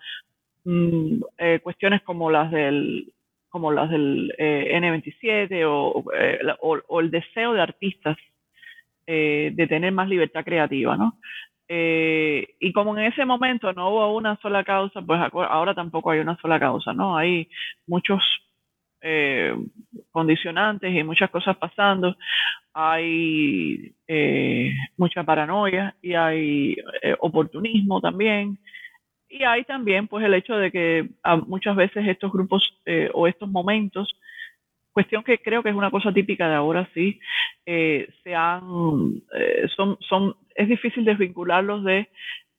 [0.64, 1.20] mm,
[1.62, 3.12] cuestiones como las del
[3.50, 6.04] como las del eh, N27 eh, o,
[6.88, 8.16] o, el deseo de artistas
[9.06, 11.18] eh, de tener más libertad creativa, ¿no?
[11.72, 16.36] y como en ese momento no hubo una sola causa, pues ahora tampoco hay una
[16.38, 17.16] sola causa, ¿no?
[17.16, 17.48] Hay
[17.86, 18.24] muchos
[20.10, 22.16] condicionantes y muchas cosas pasando,
[22.74, 23.94] hay
[24.96, 26.76] mucha paranoia y hay
[27.20, 28.58] oportunismo también,
[29.30, 33.28] y hay también pues el hecho de que ah, muchas veces estos grupos eh, o
[33.28, 34.12] estos momentos,
[34.92, 37.20] cuestión que creo que es una cosa típica de ahora sí,
[37.64, 42.08] eh, se han, eh, son, son, es difícil desvincularlos de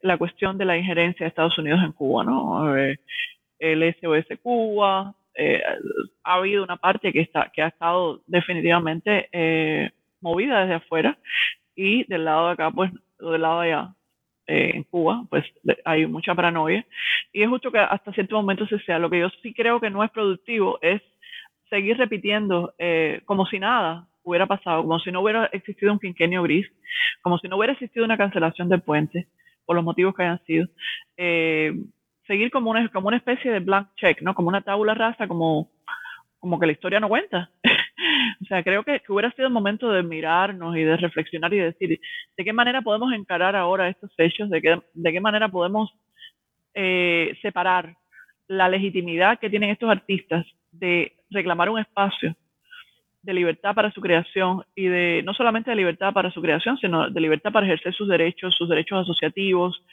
[0.02, 2.76] la cuestión de la injerencia de Estados Unidos en Cuba, ¿no?
[3.60, 5.14] el SOS Cuba,
[6.24, 11.20] ha habido una parte que, está, que ha estado definitivamente movida desde afuera
[11.76, 13.94] y del lado de acá, pues del lado de allá,
[14.52, 15.46] eh, en Cuba, pues
[15.86, 16.86] hay mucha paranoia.
[17.32, 19.00] Y es justo que hasta cierto momento se sea.
[19.00, 21.02] Lo que yo sí creo que no es productivo es
[21.70, 26.44] seguir repitiendo eh, como si nada hubiera pasado, como si no hubiera existido un quinquenio
[26.44, 26.68] gris,
[27.22, 29.28] como si no hubiera existido una cancelación del puente,
[29.66, 30.68] por los motivos que hayan sido.
[31.16, 31.74] Eh,
[32.28, 34.36] seguir como una, como una especie de blank check, ¿no?
[34.36, 35.72] Como una tabula rasa, como,
[36.40, 37.50] como que la historia no cuenta.
[38.42, 42.00] O sea, creo que, hubiera sido el momento de mirarnos y de reflexionar y decir
[42.38, 45.92] de qué manera podemos encarar ahora estos hechos, de qué, de qué manera podemos
[46.74, 47.96] eh, separar
[48.48, 52.36] la legitimidad que tienen estos artistas de reclamar un espacio
[53.22, 57.10] de libertad para su creación y de no solamente de libertad para su creación, sino
[57.10, 59.84] de libertad para ejercer sus derechos, sus derechos asociativos,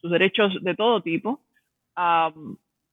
[0.00, 1.40] sus derechos de todo tipo,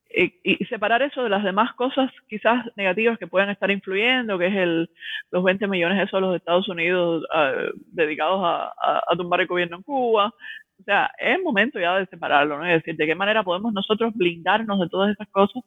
[0.09, 4.55] y separar eso de las demás cosas quizás negativas que puedan estar influyendo, que es
[4.55, 4.89] el,
[5.31, 7.53] los 20 millones esos de Estados Unidos ah,
[7.91, 10.33] dedicados a, tumbar el gobierno en Cuba.
[10.79, 12.65] O sea, es momento ya de separarlo, ¿no?
[12.65, 15.63] Es decir, de qué manera podemos nosotros blindarnos de todas esas cosas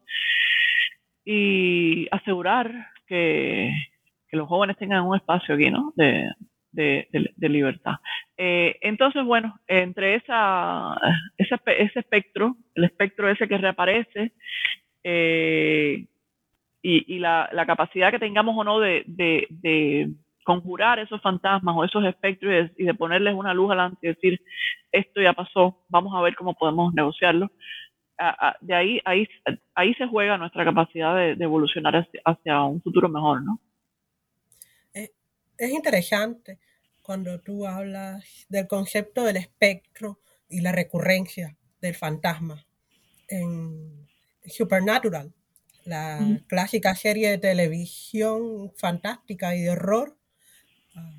[1.24, 2.72] y asegurar
[3.06, 3.72] que,
[4.28, 5.92] que los jóvenes tengan un espacio aquí, ¿no?
[5.96, 6.30] De,
[6.72, 7.94] de, libertad.
[8.42, 10.96] Eh, entonces, bueno, entre esa,
[11.36, 11.58] ese,
[11.94, 14.32] espectro, el espectro ese que reaparece,
[15.04, 16.06] eh,
[16.80, 20.10] y, la, capacidad que tengamos o no de,
[20.42, 24.40] conjurar esos fantasmas o esos espectros y de, ponerles una luz adelante y decir,
[24.90, 27.50] esto ya pasó, vamos a ver cómo podemos negociarlo.
[28.62, 29.28] de ahí, ahí,
[29.74, 33.60] ahí se juega nuestra capacidad de, evolucionar hacia, un futuro mejor, ¿no?
[34.94, 36.58] es interesante
[37.02, 42.66] cuando tú hablas del concepto del espectro y la recurrencia del fantasma.
[43.28, 44.08] En
[44.46, 45.32] Supernatural,
[45.84, 50.16] la clásica serie de televisión fantástica y de horror,
[50.96, 51.12] ah,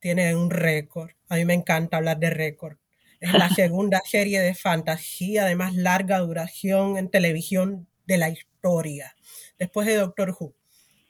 [0.00, 1.10] tiene un récord.
[1.28, 2.76] A mí me encanta hablar de récord.
[3.20, 9.16] Es la segunda serie de fantasía de más larga duración en televisión de la historia,
[9.58, 10.54] después de Doctor Who.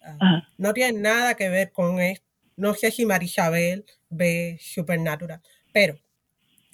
[0.03, 2.29] Ah, no tiene nada que ver con esto
[2.59, 5.43] no sé si Marisabel ve Supernatural,
[5.73, 5.99] pero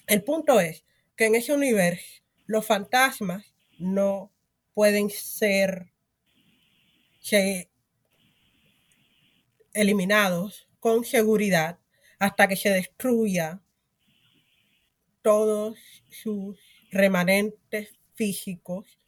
[0.06, 0.84] el punto es
[1.16, 4.32] que en ese universo los fantasmas no
[4.74, 5.92] pueden ser
[9.72, 11.78] eliminados con seguridad
[12.18, 13.60] hasta que se destruya
[15.22, 15.78] todos
[16.10, 16.58] sus
[16.90, 18.98] remanentes físicos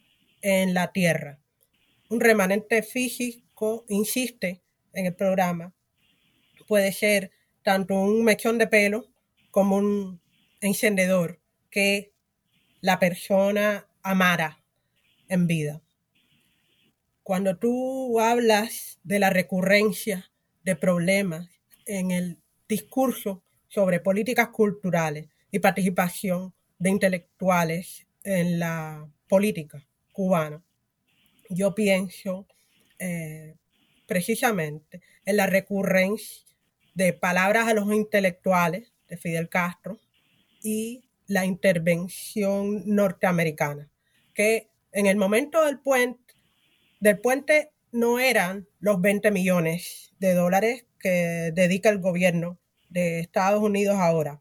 [0.41, 1.39] en la Tierra.
[2.09, 4.63] Un remanente físico, insiste
[4.93, 5.75] en el programa,
[6.67, 7.33] puede ser
[7.67, 9.09] tanto un mechón de pelo
[9.51, 10.21] como un
[10.61, 12.13] encendedor que
[12.81, 14.63] la persona amara
[15.29, 15.83] en vida.
[17.25, 20.31] Cuando tú hablas de la recurrencia
[20.63, 21.49] de problemas
[21.87, 30.63] en el discurso sobre políticas culturales y participación de intelectuales en la política cubana,
[31.51, 32.47] yo pienso
[33.01, 33.57] eh,
[34.07, 36.47] precisamente en la recurrencia
[36.97, 40.01] de palabras a los intelectuales de Fidel Castro
[40.63, 43.91] y la intervención norteamericana,
[44.33, 46.35] que en el momento del puente,
[47.01, 53.63] del puente no eran los 20 millones de dólares que dedica el gobierno de Estados
[53.63, 54.41] Unidos ahora,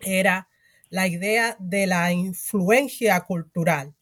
[0.00, 0.48] era
[0.90, 3.94] la idea de la influencia cultural,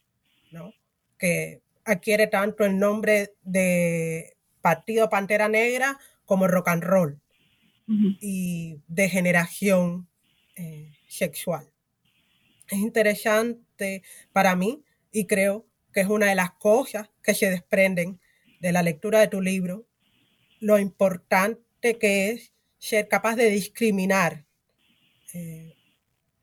[0.50, 0.74] ¿no?
[1.18, 7.22] que adquiere tanto el nombre de Partido Pantera Negra como rock and roll
[7.86, 10.08] y de generación
[10.56, 11.70] eh, sexual.
[12.68, 18.20] Es interesante para mí y creo que es una de las cosas que se desprenden
[18.60, 19.86] de la lectura de tu libro,
[20.60, 24.46] lo importante que es ser capaz de discriminar
[25.34, 25.74] eh,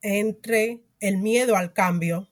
[0.01, 2.29] entre el miedo al cambio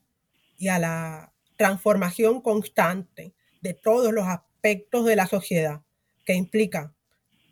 [0.58, 5.82] y a la transformación constante de todos los aspectos de la sociedad
[6.24, 6.94] que implica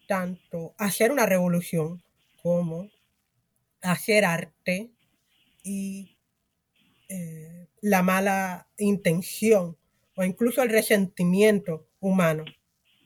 [0.06, 2.02] tanto hacer una revolución
[2.42, 2.88] como
[3.82, 4.90] hacer arte
[5.62, 6.16] y
[7.08, 9.76] eh, la mala intención
[10.16, 12.44] o incluso el resentimiento humano,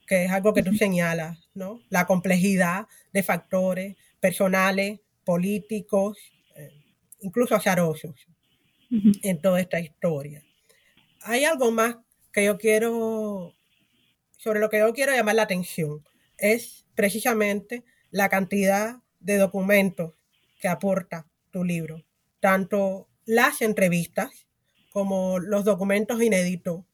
[0.07, 1.81] que es algo que tú señalas, ¿no?
[1.89, 6.19] La complejidad de factores personales, políticos,
[6.57, 6.71] eh,
[7.21, 8.27] incluso azarosos
[9.23, 10.43] en toda esta historia.
[11.23, 11.97] Hay algo más
[12.33, 13.55] que yo quiero,
[14.37, 16.05] sobre lo que yo quiero llamar la atención,
[16.39, 20.13] es precisamente la cantidad de documentos
[20.61, 22.05] que aporta tu libro,
[22.41, 24.47] tanto las entrevistas
[24.91, 26.85] como los documentos inéditos.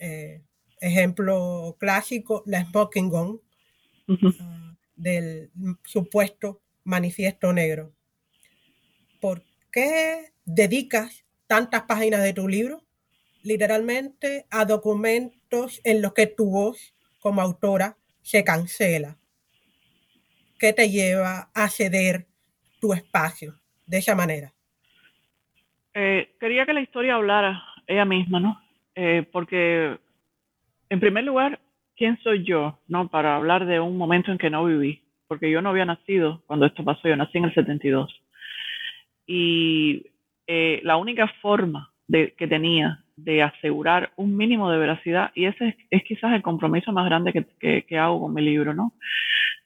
[0.00, 0.42] Eh,
[0.80, 3.40] ejemplo clásico, la Smoking Gun
[4.40, 5.52] ah, del
[5.84, 7.92] supuesto manifiesto negro.
[9.20, 12.82] ¿Por qué dedicas tantas páginas de tu libro
[13.44, 19.16] literalmente a documentos en los que tu voz como autora se cancela?
[20.58, 22.26] ¿Qué te lleva a ceder
[22.80, 23.54] tu espacio
[23.86, 24.52] de esa manera?
[25.94, 28.60] Eh, quería que la historia hablara ella misma, ¿no?
[28.94, 29.98] Eh, porque,
[30.88, 31.60] en primer lugar,
[31.96, 33.08] ¿quién soy yo, no?
[33.08, 36.66] Para hablar de un momento en que no viví, porque yo no había nacido cuando
[36.66, 38.22] esto pasó, yo nací en el 72.
[39.26, 40.06] Y
[40.46, 46.02] eh, la única forma que tenía de asegurar un mínimo de veracidad, y ese es,
[46.04, 48.92] quizás el compromiso más grande que, que, hago con mi libro, ¿no?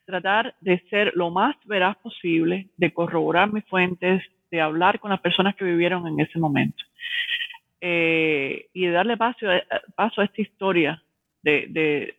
[0.09, 5.21] Tratar de ser lo más veraz posible, de corroborar mis fuentes, de hablar con las
[5.21, 6.83] personas que vivieron en ese momento.
[7.83, 9.47] Eh, y de darle paso,
[9.95, 11.03] paso a esta historia
[11.43, 12.15] de, de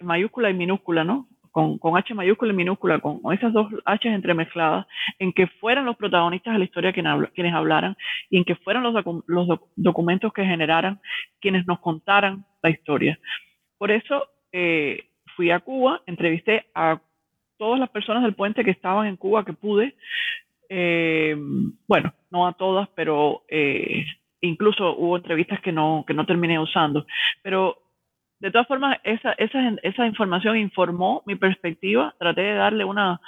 [0.00, 1.30] mayúscula y minúscula, ¿no?
[1.50, 4.86] con, H mayúscula y minúscula, con, esas dos H entremezcladas,
[5.18, 7.96] en que fueran los protagonistas de la historia quienes, hablaran
[8.28, 11.00] y en que fueran los, documentos que generaran
[11.40, 13.18] quienes nos contaran la historia.
[13.78, 17.00] Por eso eh, fui a Cuba, entrevisté a
[17.60, 19.94] todas las personas del puente que estaban en Cuba que pude,
[20.70, 21.36] eh,
[21.86, 24.06] bueno, no a todas, pero eh,
[24.40, 27.06] incluso hubo entrevistas que no, que no terminé usando,
[27.42, 27.76] pero
[28.38, 32.14] de todas formas, esa, esa, esa información informó mi perspectiva.
[32.18, 33.20] Traté de darle una,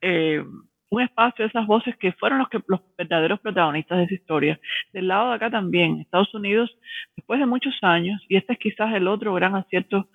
[0.00, 0.42] eh,
[0.88, 4.60] un espacio a esas voces que fueron los, que, los verdaderos protagonistas de esa historia.
[4.92, 6.76] Del lado de acá también, Estados Unidos,
[7.16, 10.08] después de muchos años, y este es quizás el otro gran acierto,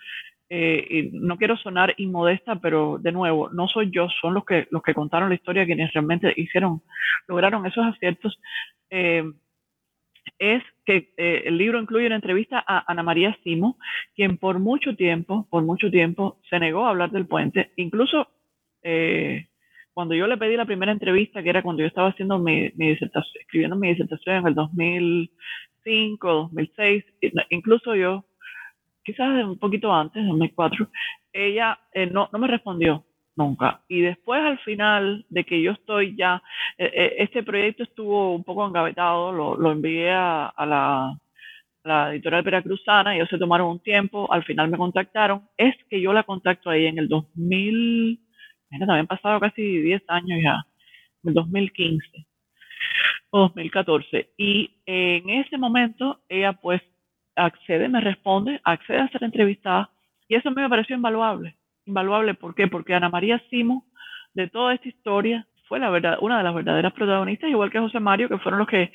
[0.49, 4.67] eh, y no quiero sonar inmodesta, pero de nuevo, no soy yo, son los que,
[4.71, 6.81] los que contaron la historia quienes realmente hicieron,
[7.27, 8.39] lograron esos aciertos.
[8.89, 9.23] Eh,
[10.39, 13.77] es que eh, el libro incluye una entrevista a Ana María Simo,
[14.15, 17.71] quien por mucho tiempo, por mucho tiempo, se negó a hablar del puente.
[17.77, 18.27] Incluso
[18.83, 19.47] eh,
[19.93, 23.41] cuando yo le pedí la primera entrevista, que era cuando yo estaba haciendo mi, disertación,
[23.41, 27.05] escribiendo mi disertación en el 2005, 2006,
[27.49, 28.25] incluso yo,
[29.05, 30.89] quizás un poquito antes, 2004,
[31.31, 33.81] ella eh, no, no me respondió nunca.
[33.87, 36.41] Y después al final de que yo estoy ya,
[36.77, 41.17] eh, eh, este proyecto estuvo un poco engavetado, lo, lo envié a, la,
[41.83, 46.11] la, editorial veracruzana, ellos se tomaron un tiempo, al final me contactaron, es que yo
[46.11, 48.19] la contacto ahí en el 2000,
[48.71, 50.65] mira, también pasado casi 10 años ya,
[51.23, 52.25] en el 2015
[53.29, 54.31] o 2014.
[54.37, 56.81] Y en ese momento ella pues
[57.35, 59.89] accede, me responde, accede a ser entrevistada
[60.27, 61.55] y eso me pareció invaluable
[61.85, 62.33] invaluable.
[62.33, 62.67] ¿Por qué?
[62.67, 63.85] Porque Ana María Simo,
[64.33, 67.99] de toda esta historia, fue la verdad, una de las verdaderas protagonistas, igual que José
[67.99, 68.91] Mario, que fueron los que,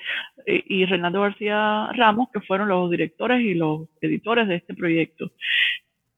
[0.47, 5.33] eh, y Renando García Ramos, que fueron los directores y los editores de este proyecto.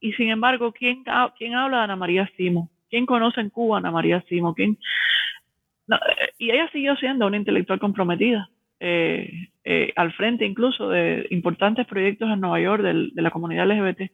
[0.01, 1.05] Y sin embargo, ¿quién,
[1.39, 2.71] quién habla de Ana María Simo?
[2.91, 4.55] ¿Quién conoce en Cuba a Ana María Simo?
[4.55, 4.79] ¿Quién?
[6.39, 8.49] y ella siguió siendo una intelectual comprometida.
[8.81, 9.31] Eh,
[9.65, 14.11] eh, al frente incluso de importantes proyectos en Nueva York de la comunidad LGBT.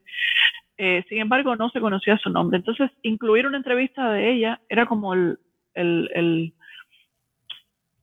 [0.76, 2.58] Eh, sin embargo, no se conocía su nombre.
[2.58, 5.38] Entonces, incluir una entrevista de ella era como el,
[5.74, 6.52] el,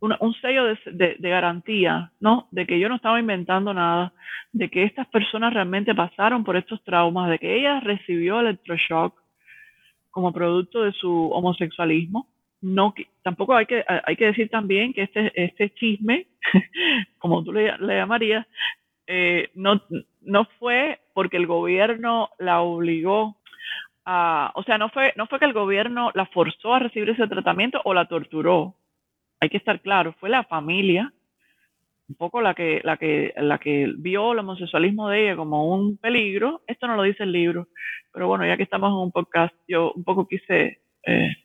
[0.01, 2.47] un sello de, de, garantía, ¿no?
[2.51, 4.11] De que yo no estaba inventando nada,
[4.51, 9.17] de que estas personas realmente pasaron por estos traumas, de que ella recibió electroshock
[10.11, 12.27] como producto de su homosexualismo
[12.62, 16.28] no tampoco hay que hay que decir también que este este chisme
[17.20, 18.45] como tú le, llamarías
[19.08, 19.82] eh, no
[20.22, 23.38] no fue porque el gobierno la obligó
[24.06, 27.28] a o sea no fue no fue que el gobierno la forzó a recibir ese
[27.28, 28.76] tratamiento o la torturó.
[29.39, 31.14] Hay que estar claro fue la familia
[32.08, 35.97] un poco la que la que la que vio el homosexualismo de ella como un
[35.97, 36.62] peligro.
[36.68, 37.68] Esto no lo dice el libro
[38.16, 41.36] pero bueno ya que estamos en un podcast yo un poco quise eh,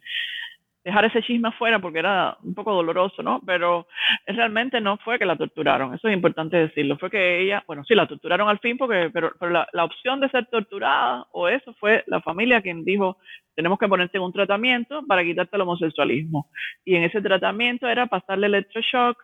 [0.85, 3.41] dejar ese chisme afuera porque era un poco doloroso, ¿no?
[3.45, 3.87] Pero
[4.27, 7.95] realmente no fue que la torturaron, eso es importante decirlo, fue que ella, bueno, sí,
[7.95, 11.75] la torturaron al fin, porque, pero, pero la, la opción de ser torturada o eso
[11.75, 13.19] fue la familia quien dijo,
[13.55, 16.49] tenemos que ponerte en un tratamiento para quitarte el homosexualismo.
[16.85, 19.23] Y en ese tratamiento era pasarle electroshock,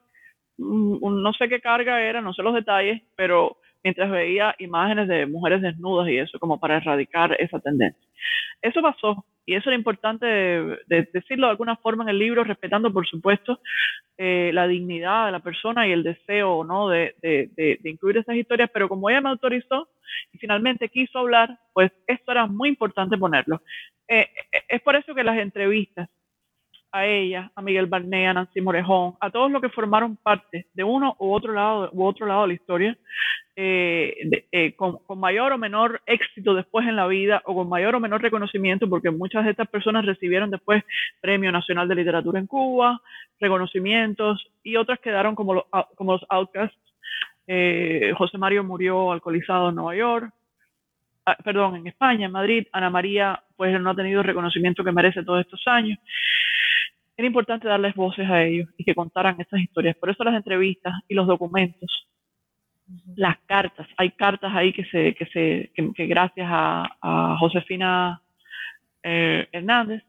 [0.59, 5.27] un, no sé qué carga era, no sé los detalles, pero mientras veía imágenes de
[5.27, 8.07] mujeres desnudas y eso como para erradicar esa tendencia.
[8.61, 12.93] Eso pasó y eso era importante de, decirlo de alguna forma en el libro, respetando
[12.93, 13.61] por supuesto
[14.19, 16.89] eh, la dignidad de la persona y el deseo ¿no?
[16.89, 19.89] de, de, incluir esas historias, pero como ella me autorizó
[20.33, 23.63] y finalmente quiso hablar, pues esto era muy importante ponerlo.
[24.09, 26.09] Eh, eh, es por eso que las entrevistas
[26.97, 30.83] a ella, a Miguel Barnea, a Nancy Morejón, a todos los que formaron parte de
[30.83, 32.97] uno u otro lado, u otro lado de la historia,
[33.55, 38.01] eh, eh, con, mayor o menor éxito después en la vida o con mayor o
[38.01, 40.85] menor reconocimiento, porque muchas de estas personas recibieron después
[41.21, 43.03] Premio Nacional de Literatura en Cuba,
[43.39, 45.65] reconocimientos, y otras quedaron como, los,
[45.97, 46.79] como los outcasts.
[47.47, 50.33] Eh, José Mario murió alcoholizado en Nueva York,
[51.27, 52.67] ah, perdón, en España, en Madrid.
[52.73, 55.99] Ana María, pues no ha tenido el reconocimiento que merece todos estos años
[57.17, 59.97] era importante darles voces a ellos y que contaran estas historias.
[59.97, 62.09] Por eso las entrevistas y los documentos,
[63.17, 68.21] las cartas, hay cartas ahí que se, que se, que, gracias a, Josefina
[69.03, 70.03] eh, Hernández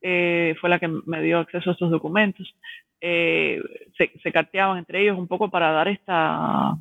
[0.00, 2.54] eh, fue la que me dio acceso a estos documentos.
[3.00, 3.60] Eh,
[3.98, 6.74] se, se carteaban entre ellos un poco para dar esta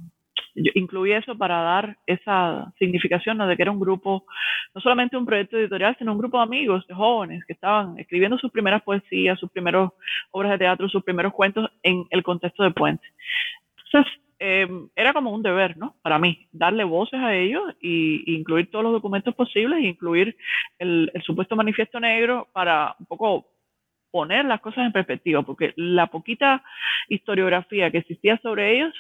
[0.56, 4.26] yo incluí eso para dar esa significación de que era un grupo,
[4.74, 8.38] no solamente un proyecto editorial, sino un grupo de amigos, de jóvenes que estaban escribiendo
[8.38, 9.91] sus primeras poesías, sus primeros
[10.32, 13.06] obras de teatro, sus primeros cuentos en el contexto de Puente.
[13.86, 15.95] Entonces, eh, era como un deber, ¿no?
[16.01, 20.38] Para mí, darle voces a ellos y, incluir todos los documentos posibles, incluir
[20.80, 23.47] el, el supuesto manifiesto negro para un poco
[24.12, 26.64] poner las cosas en perspectiva, porque la poquita
[27.10, 28.93] historiografía que existía sobre ellos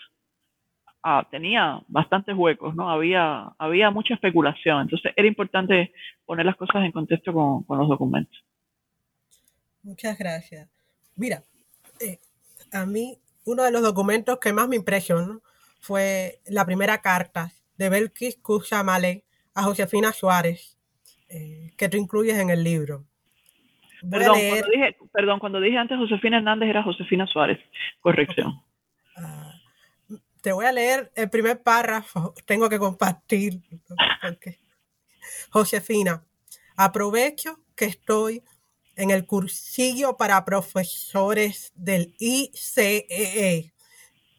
[1.07, 2.89] Ah, tenía bastantes huecos, ¿no?
[2.89, 5.93] Había, había mucha especulación, entonces era importante
[6.25, 8.43] poner las cosas en contexto con, los documentos.
[9.83, 10.67] Muchas gracias.
[11.15, 11.43] Mira,
[11.99, 12.17] eh,
[12.73, 15.41] a mí uno de los documentos que más me impresionó
[15.79, 20.75] fue la primera carta de Belkis Kusamale a Josefina Suárez,
[21.29, 23.05] eh, que tú incluyes en el libro.
[24.09, 27.59] Perdón cuando, dije, perdón, cuando dije antes Josefina Hernández era Josefina Suárez.
[28.01, 28.64] Corrección.
[30.45, 33.63] Te voy a leer el primer párrafo, tengo que compartir.
[35.49, 36.23] Josefina,
[36.75, 38.43] aprovecho que estoy
[38.95, 43.73] en el cursillo para profesores del ICEE e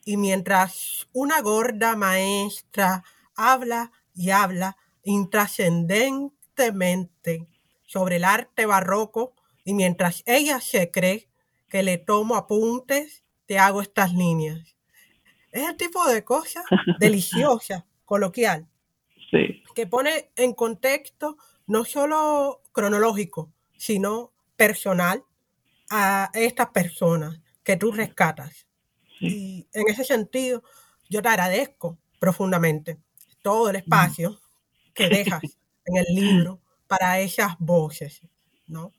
[0.05, 3.03] y mientras una gorda maestra
[3.35, 7.49] habla y habla intrascendentemente
[7.85, 9.35] sobre el arte barroco
[9.65, 11.29] y mientras ella se cree
[11.69, 14.76] que le tomo apuntes, te hago estas líneas.
[15.53, 16.65] Es el tipo de cosa
[16.99, 18.67] deliciosa, coloquial,
[19.75, 21.37] que pone en contexto
[21.67, 25.25] no solo cronológico, sino personal
[25.91, 28.67] a estas personas que tú rescatas.
[29.21, 30.63] Y en ese sentido,
[31.09, 32.99] yo te agradezco profundamente
[33.43, 34.41] todo el espacio
[34.95, 35.43] que dejas
[35.85, 38.23] en el libro para esas voces,
[38.67, 38.93] ¿no?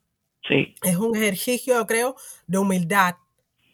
[0.47, 0.75] Sí.
[0.83, 3.15] Es un ejercicio, yo creo, de humildad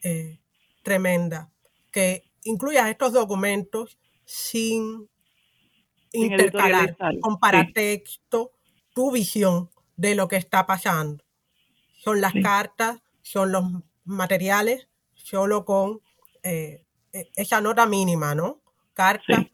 [0.03, 0.39] eh,
[0.81, 1.51] tremenda
[1.91, 5.09] que incluyas estos documentos sin,
[6.13, 8.51] intercalar con paratexto
[8.93, 11.23] tu visión de lo que está pasando.
[11.97, 13.63] Son las cartas, son los
[14.05, 16.01] materiales, solo con
[16.43, 18.61] eh, e, esa nota mínima, ¿no?
[18.93, 19.49] Carta,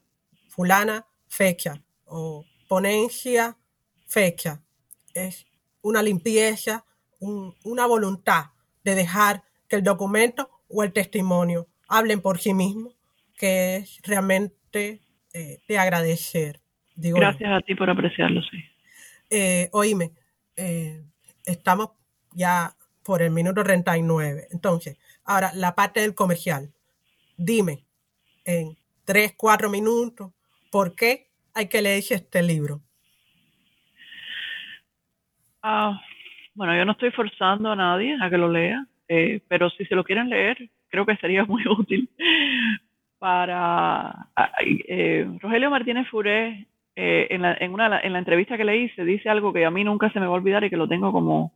[0.50, 3.58] fulana, fecha, o ponencia,
[4.06, 4.62] fecha.
[5.14, 5.46] Es
[5.82, 6.86] una limpieza,
[7.20, 8.48] una voluntad
[8.84, 12.94] de dejar que el documento o el testimonio hablen por sí mismos,
[13.38, 15.02] que es realmente
[15.34, 16.60] eh, de agradecer.
[16.96, 18.64] Gracias a ti por apreciarlo, sí.
[19.30, 20.12] Eh, oíme,
[20.56, 21.02] eh,
[21.46, 21.92] estamos
[22.34, 22.74] ya
[23.04, 24.48] por el minuto 39.
[24.52, 26.70] Entonces, ahora la parte del comercial.
[27.38, 27.86] Dime
[28.46, 28.76] en
[29.06, 30.32] tres, cuatro minutos
[30.72, 32.82] por qué hay que leerse este libro.
[35.62, 36.00] Ah,
[36.54, 39.96] bueno, yo no estoy forzando a nadie a que lo lea, eh, pero si se
[39.96, 42.10] lo quieren leer, creo que sería muy útil
[43.20, 44.30] para
[44.88, 49.04] eh, Rogelio Martínez Furé eh, en, la, en, una, en la entrevista que le hice
[49.06, 51.12] dice algo que a mí nunca se me va a olvidar y que lo tengo
[51.12, 51.54] como,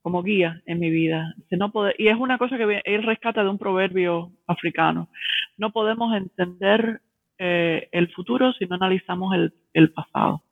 [0.00, 1.34] como guía en mi vida.
[1.50, 5.08] No y es una cosa que él rescata de un proverbio africano.
[5.56, 7.00] No podemos entender
[7.38, 10.42] eh, el futuro si no analizamos el, el, pasado.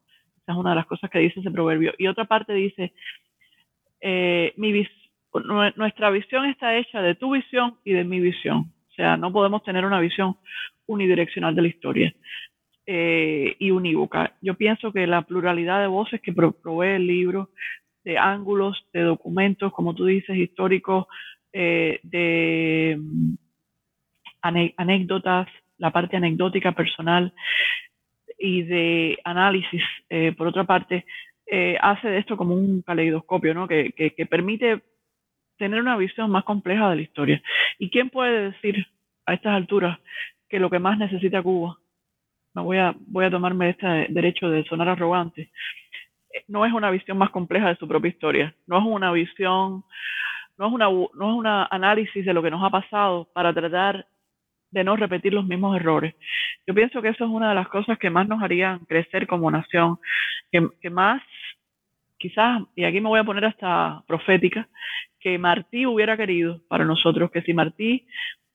[0.43, 1.95] Esa es una de las cosas que dice ese proverbio.
[1.99, 2.93] Y otra parte dice,
[4.01, 4.73] eh, mi
[5.43, 8.73] nuestra visión está hecha de tu visión y de mi visión.
[8.91, 10.37] O sea, no podemos tener una visión
[10.87, 12.15] unidireccional de la historia
[12.87, 14.35] eh, y unívoca.
[14.43, 17.49] Yo pienso que la pluralidad de voces que provee el libro,
[18.05, 21.07] de ángulos, de documentos, como tú dices, históricos,
[21.53, 23.35] eh, de mm,
[24.77, 27.33] anécdotas, la parte anecdótica personal
[28.39, 31.05] y de análisis, eh, por otra parte,
[31.81, 33.69] hace de esto como un caleidoscopio, ¿no?
[33.69, 34.83] Que, que, permite
[35.59, 37.43] tener una visión más compleja de la historia.
[37.79, 38.87] ¿Y quién puede decir
[39.27, 39.99] a estas alturas
[40.49, 41.79] que lo que más necesita Cuba,
[42.55, 45.51] me voy a, voy a tomarme este derecho de sonar arrogante,
[46.49, 49.85] no es una visión más compleja de su propia historia, no es una visión,
[50.59, 54.07] no es una, no es un análisis de lo que nos ha pasado para tratar
[54.71, 56.15] de no repetir los mismos errores.
[56.67, 59.51] Yo pienso que eso es una de las cosas que más nos harían crecer como
[59.51, 59.99] nación,
[60.51, 61.23] que más
[62.25, 64.67] quizás, y aquí me voy a poner hasta profética,
[65.21, 68.07] que Martí hubiera querido para nosotros, que si Martí,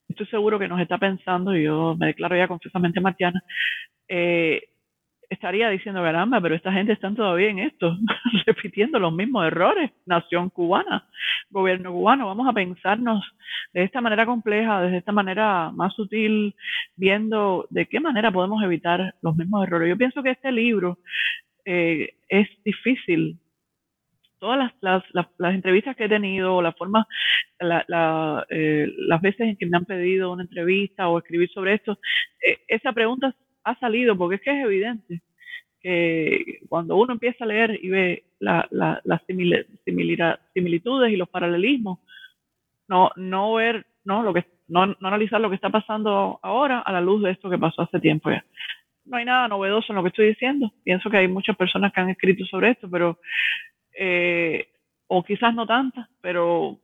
[0.07, 3.43] estoy seguro que nos está pensando, y yo me declaro ya confesamente martiana,
[4.07, 4.63] eh,
[5.29, 7.95] estaría diciendo, caramba, pero esta gente está todavía en esto,
[8.47, 9.91] repitiendo los mismos errores.
[10.07, 11.07] Nación cubana,
[11.51, 13.23] gobierno cubano, vamos a pensarnos
[13.71, 16.55] de esta manera compleja, de esta manera más sutil,
[16.95, 19.89] viendo de qué manera podemos evitar los mismos errores.
[19.89, 20.97] Yo pienso que este libro
[21.65, 23.37] eh, es difícil
[24.39, 27.07] todas las, las, entrevistas que he tenido, la forma,
[27.59, 31.99] eh, las veces en que me han pedido una entrevista o escribir sobre esto,
[32.45, 35.21] eh, esa pregunta ha salido porque es que es evidente
[35.81, 41.99] que cuando uno empieza a leer y ve las similitudes y los paralelismos,
[42.87, 46.91] no, no ver, no, lo que, no, no analizar lo que está pasando ahora a
[46.91, 48.43] la luz de esto que pasó hace tiempo ya
[49.09, 50.71] no hay nada novedoso en lo que estoy diciendo.
[50.83, 53.19] Pienso que hay muchas personas que han escrito sobre esto, pero
[54.01, 54.69] eh,
[55.07, 56.79] o quizás no tantas, pero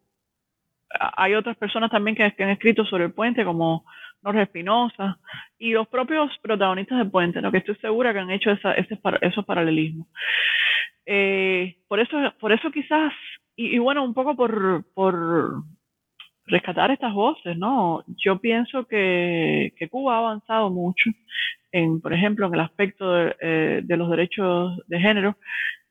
[0.90, 3.86] hay otras personas también que, han escrito sobre el puente, como
[4.22, 5.18] Norge Espinosa,
[5.58, 10.08] y los propios protagonistas del puente, que estoy segura que han hecho esa, esos paralelismos.
[11.06, 13.14] Eh, por, eso, por eso quizás,
[13.56, 15.64] y, bueno, un poco por, por
[16.48, 18.04] rescatar estas voces, ¿no?
[18.18, 21.12] Yo pienso que, que Cuba ha avanzado mucho
[21.72, 25.38] en, por ejemplo, en el aspecto de, eh, de los derechos de género.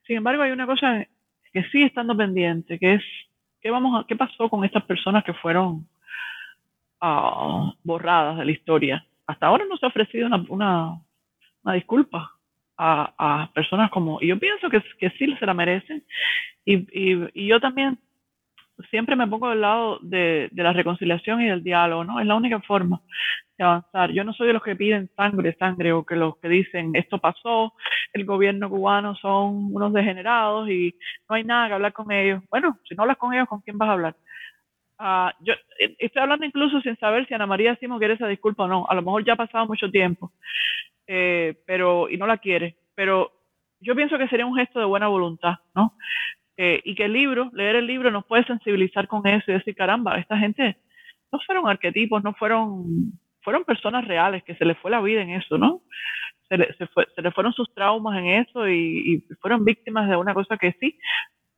[0.07, 1.07] Sin embargo, hay una cosa
[1.55, 3.03] que sigue estando pendiente, que es
[3.63, 5.87] qué pasó con estas personas que fueron
[7.01, 9.07] uh, borradas de la historia.
[9.27, 11.01] Hasta ahora no se ha ofrecido una, una,
[11.63, 12.33] una disculpa
[12.77, 16.05] a, a, personas como, y yo pienso que, que sí se la merecen,
[16.65, 17.99] y, y, y yo también
[18.91, 22.21] siempre me pongo del lado de, la reconciliación y del diálogo, ¿no?
[22.21, 23.01] Es la única forma
[23.57, 24.11] de avanzar.
[24.13, 27.19] Yo no soy de los que piden sangre, sangre, o que los que dicen esto
[27.19, 27.75] pasó,
[28.13, 30.95] el gobierno cubano son unos degenerados y
[31.29, 32.43] no hay nada que hablar con ellos.
[32.51, 34.17] Bueno, si no hablas con ellos, ¿con quién vas a hablar?
[34.99, 38.65] Uh, yo eh, estoy hablando incluso sin saber si Ana María Simo quiere esa disculpa
[38.65, 38.87] o no.
[38.89, 40.33] A lo mejor ya ha pasado mucho tiempo,
[41.07, 42.77] eh, pero y no la quiere.
[42.95, 43.33] Pero
[43.81, 45.95] yo pienso que sería un gesto de buena voluntad, ¿no?
[46.57, 49.75] Eh, y que el libro, leer el libro, nos puede sensibilizar con eso y decir,
[49.75, 50.77] caramba, esta gente
[51.33, 53.13] no fueron arquetipos, no fueron
[53.45, 55.83] fueron personas reales que se les fue la vida en eso, ¿no?
[56.49, 60.17] Se le, se, fue, se le fueron sus traumas en eso y, fueron víctimas de
[60.17, 60.99] una cosa que sí,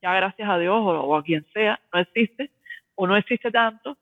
[0.03, 2.51] ya gracias a Dios o, o, a quien sea, no existe
[2.97, 3.97] o no existe tanto,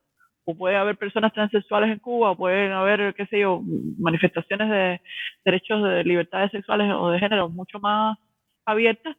[0.45, 3.61] o puede haber personas transexuales en Cuba, o pueden haber, qué sé yo,
[3.99, 5.01] manifestaciones de
[5.43, 8.17] derechos de libertades sexuales o de género mucho más
[8.65, 9.15] abiertas,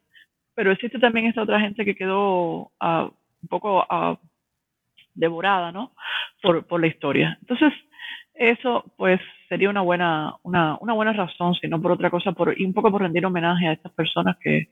[0.57, 3.11] pero existe también esta otra gente que quedó uh,
[3.43, 4.17] un poco uh,
[5.13, 5.93] devorada, ¿no?
[6.41, 7.37] Por, por la historia.
[7.41, 7.71] Entonces,
[8.33, 12.59] eso pues sería una buena, una, una buena razón, si no por otra cosa, por,
[12.59, 14.71] y un poco por rendir homenaje a estas personas que,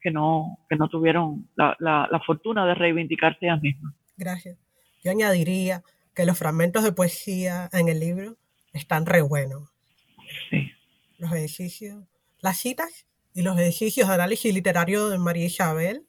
[0.00, 3.92] que no, que no tuvieron la, la, la fortuna de reivindicarse ellas mismas.
[4.16, 4.56] Gracias.
[5.04, 5.82] yo añadiría
[6.14, 8.36] que los fragmentos de poesía en el libro
[8.72, 9.68] están re buenos.
[10.48, 10.72] Sí.
[11.18, 12.06] Los ejercicios,
[12.40, 16.06] las citas y los ejercicios de análisis literario de María Isabel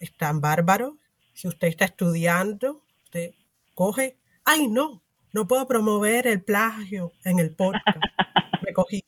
[0.00, 0.94] están bárbaros.
[1.34, 3.32] Si usted está estudiando, usted
[3.74, 7.84] coge, ay no, no puedo promover el plagio en el podcast.
[8.66, 9.02] Me cogí.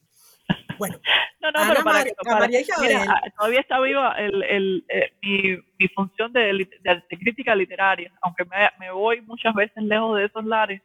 [0.78, 0.98] Bueno,
[1.40, 2.88] No, no, Ana pero para, Mar- que- a para- María Isabel.
[2.98, 7.54] mira, ah, todavía está viva el, el, eh, mi, mi función de, de- de crítica
[7.54, 10.82] literaria, aunque me, me voy muchas veces lejos de esos lares,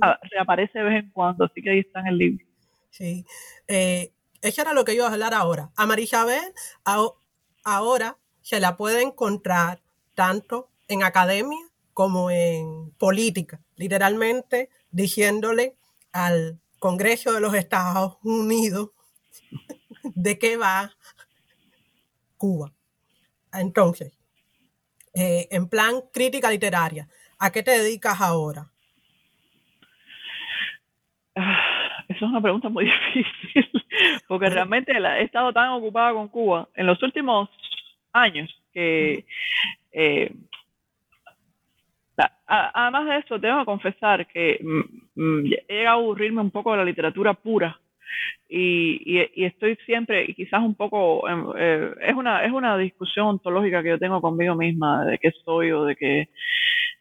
[0.00, 2.46] ah, reaparece de vez en cuando, así que ahí está en el libro.
[2.90, 3.26] Sí.
[3.68, 4.10] Eh,
[4.46, 5.70] eso era lo que iba a hablar ahora.
[5.76, 7.16] A María Isabel ao-
[7.64, 9.82] ahora se la puede encontrar
[10.14, 11.58] tanto en academia
[11.94, 15.76] como en política, literalmente diciéndole
[16.12, 18.90] al Congreso de los Estados Unidos
[20.14, 20.92] de qué va
[22.38, 22.72] Cuba.
[23.52, 24.12] Entonces,
[25.14, 28.70] eh, en plan crítica literaria, ¿a qué te dedicas ahora?
[31.36, 31.65] Ah,
[32.16, 33.70] Esa es una pregunta muy difícil,
[34.26, 37.48] porque realmente la- he estado tan ocupada con Cuba en los últimos
[38.12, 39.24] años que,
[39.92, 40.32] eh,
[42.46, 46.72] además de eso, tengo que confesar que mm, mm, he llegado a aburrirme un poco
[46.72, 47.78] de la literatura pura
[48.48, 52.78] y, y- y estoy siempre, y quizás un poco, em, eh, es una es una
[52.78, 56.28] discusión ontológica que yo tengo conmigo misma de qué soy o de qué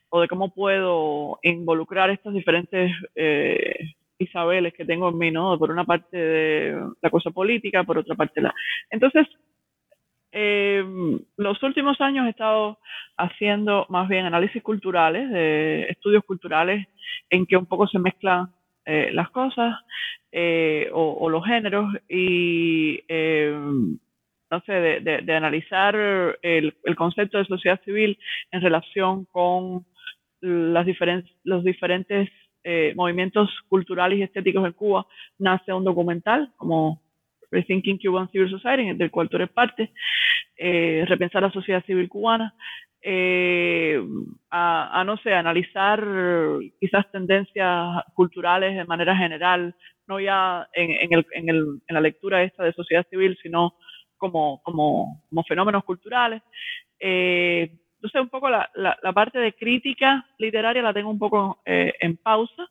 [0.10, 5.58] o de cómo puedo involucrar estas diferentes eh, Isabeles que tengo en mí, ¿no?
[5.60, 8.54] Por una parte de la cosa política, por otra parte la...
[8.90, 9.28] Entonces,
[10.32, 10.84] eh,
[11.38, 12.80] los últimos años he estado
[13.18, 16.86] haciendo más bien análisis culturales, de estudios culturales,
[17.30, 18.48] en que un poco se mezclan
[18.86, 19.80] eh, las cosas
[20.32, 23.56] eh, o, los géneros y eh,
[24.52, 28.18] no sé, de, de- de analizar el, el concepto de sociedad civil
[28.52, 29.86] en relación con
[30.42, 32.30] las diferen- los diferentes
[32.68, 35.06] eh, movimientos culturales y estéticos en Cuba,
[35.38, 37.00] nace un documental como
[37.52, 39.92] Rethinking Cuban Civil Society, del cual tú eres parte,
[40.58, 42.56] eh, repensar la sociedad civil cubana,
[43.04, 44.02] eh,
[44.50, 46.04] a, no sé, analizar
[46.80, 49.76] quizás tendencias culturales de manera general,
[50.08, 53.76] no ya en, en, el, en, el, en la lectura esta de sociedad civil, sino
[54.18, 56.42] como, como, como fenómenos culturales.
[57.00, 61.62] Eh, entonces, un poco la, la, la, parte de crítica literaria la tengo un poco
[61.66, 62.68] eh, en pausa,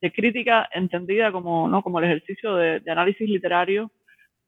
[0.00, 1.82] de crítica entendida como, ¿no?
[1.82, 3.90] como el ejercicio de, de análisis literario.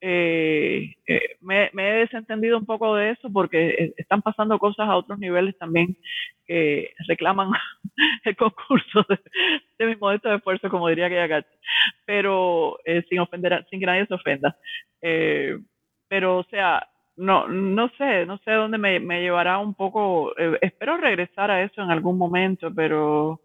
[0.00, 4.96] Eh, eh, me, me, he desentendido un poco de eso porque están pasando cosas a
[4.96, 5.96] otros niveles también
[6.46, 7.52] que reclaman
[8.24, 9.18] el concurso de,
[9.78, 11.50] de mis modestos esfuerzos, como diría aquella carta,
[12.04, 14.56] pero eh, sin ofender, sin que nadie se ofenda.
[15.00, 15.58] Eh,
[16.08, 16.86] pero, o sea,
[17.16, 20.36] no, no sé, no sé dónde me, me llevará un poco.
[20.38, 23.40] Eh, espero regresar a eso en algún momento, pero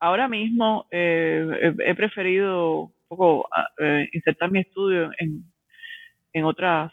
[0.00, 3.48] ahora mismo eh, he, preferido un poco
[3.78, 6.92] eh, insertar mi estudio en, otras,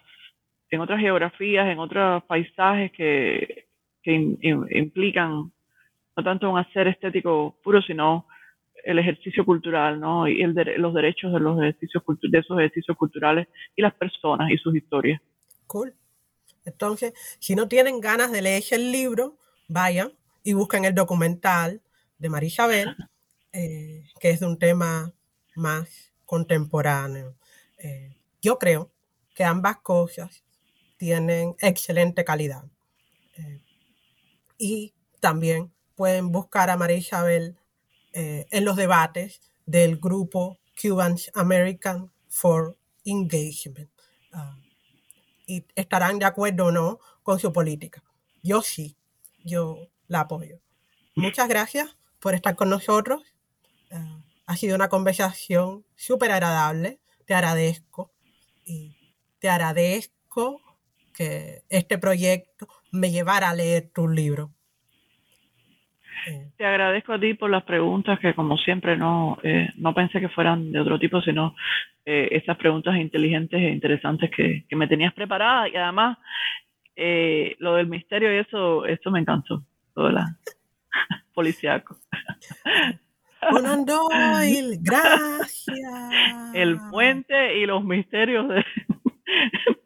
[0.70, 3.66] en otras geografías, en otros paisajes que,
[4.04, 5.52] implican
[6.18, 8.26] no tanto un hacer estético puro, sino
[8.84, 10.28] el ejercicio cultural, ¿no?
[10.28, 14.50] Y el de, los derechos de los ejercicios de esos ejercicios culturales y las personas
[14.50, 15.22] y sus historias.
[15.68, 15.94] Cool.
[16.66, 19.38] Entonces, si no tienen ganas de leerse el libro,
[19.68, 21.82] vayan y busquen el documental
[22.18, 22.96] de María Isabel,
[23.54, 25.14] eh, que es de un tema
[25.56, 27.36] más contemporáneo.
[27.78, 28.92] Eh, yo creo
[29.36, 30.44] que ambas cosas
[30.98, 32.64] tienen excelente calidad.
[33.38, 33.62] Eh,
[34.58, 37.58] y también pueden buscar a María Isabel
[38.14, 43.90] en los debates del grupo Cubans American for Engagement.
[44.34, 44.71] Uh,
[45.52, 48.02] y estarán de acuerdo o no con su política.
[48.42, 48.96] Yo sí,
[49.44, 50.60] yo la apoyo.
[51.14, 53.22] Muchas gracias por estar con nosotros.
[53.92, 57.02] Uh, ha sido una conversación súper agradable.
[57.26, 58.14] Te agradezco.
[58.64, 58.96] Y
[59.40, 60.62] te agradezco
[61.14, 64.54] que este proyecto me llevara a leer tu libro.
[66.58, 70.30] Te agradezco a ti por las preguntas que como siempre no, eh, no pensé que
[70.30, 71.56] fueran de otro tipo, sino
[72.06, 76.18] eh, estas preguntas inteligentes e interesantes que, que me tenías preparada y además
[76.96, 79.64] eh, lo del misterio y eso, eso me encantó,
[79.94, 80.38] todo la
[81.34, 81.98] policíaco.
[83.50, 86.54] Conan Doyle, gracias.
[86.54, 88.64] El puente y los misterios de,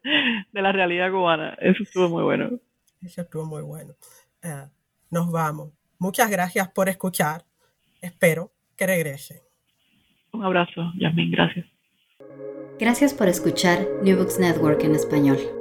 [0.52, 2.58] de la realidad cubana, eso estuvo muy bueno.
[3.02, 3.94] Eso estuvo muy bueno.
[4.44, 4.68] Uh,
[5.10, 5.70] nos vamos.
[5.98, 7.44] Muchas gracias por escuchar.
[8.00, 9.38] Espero que regresen.
[10.32, 11.30] Un abrazo, Yasmin.
[11.30, 11.66] Gracias.
[12.78, 15.55] Gracias por escuchar New Books Network en español.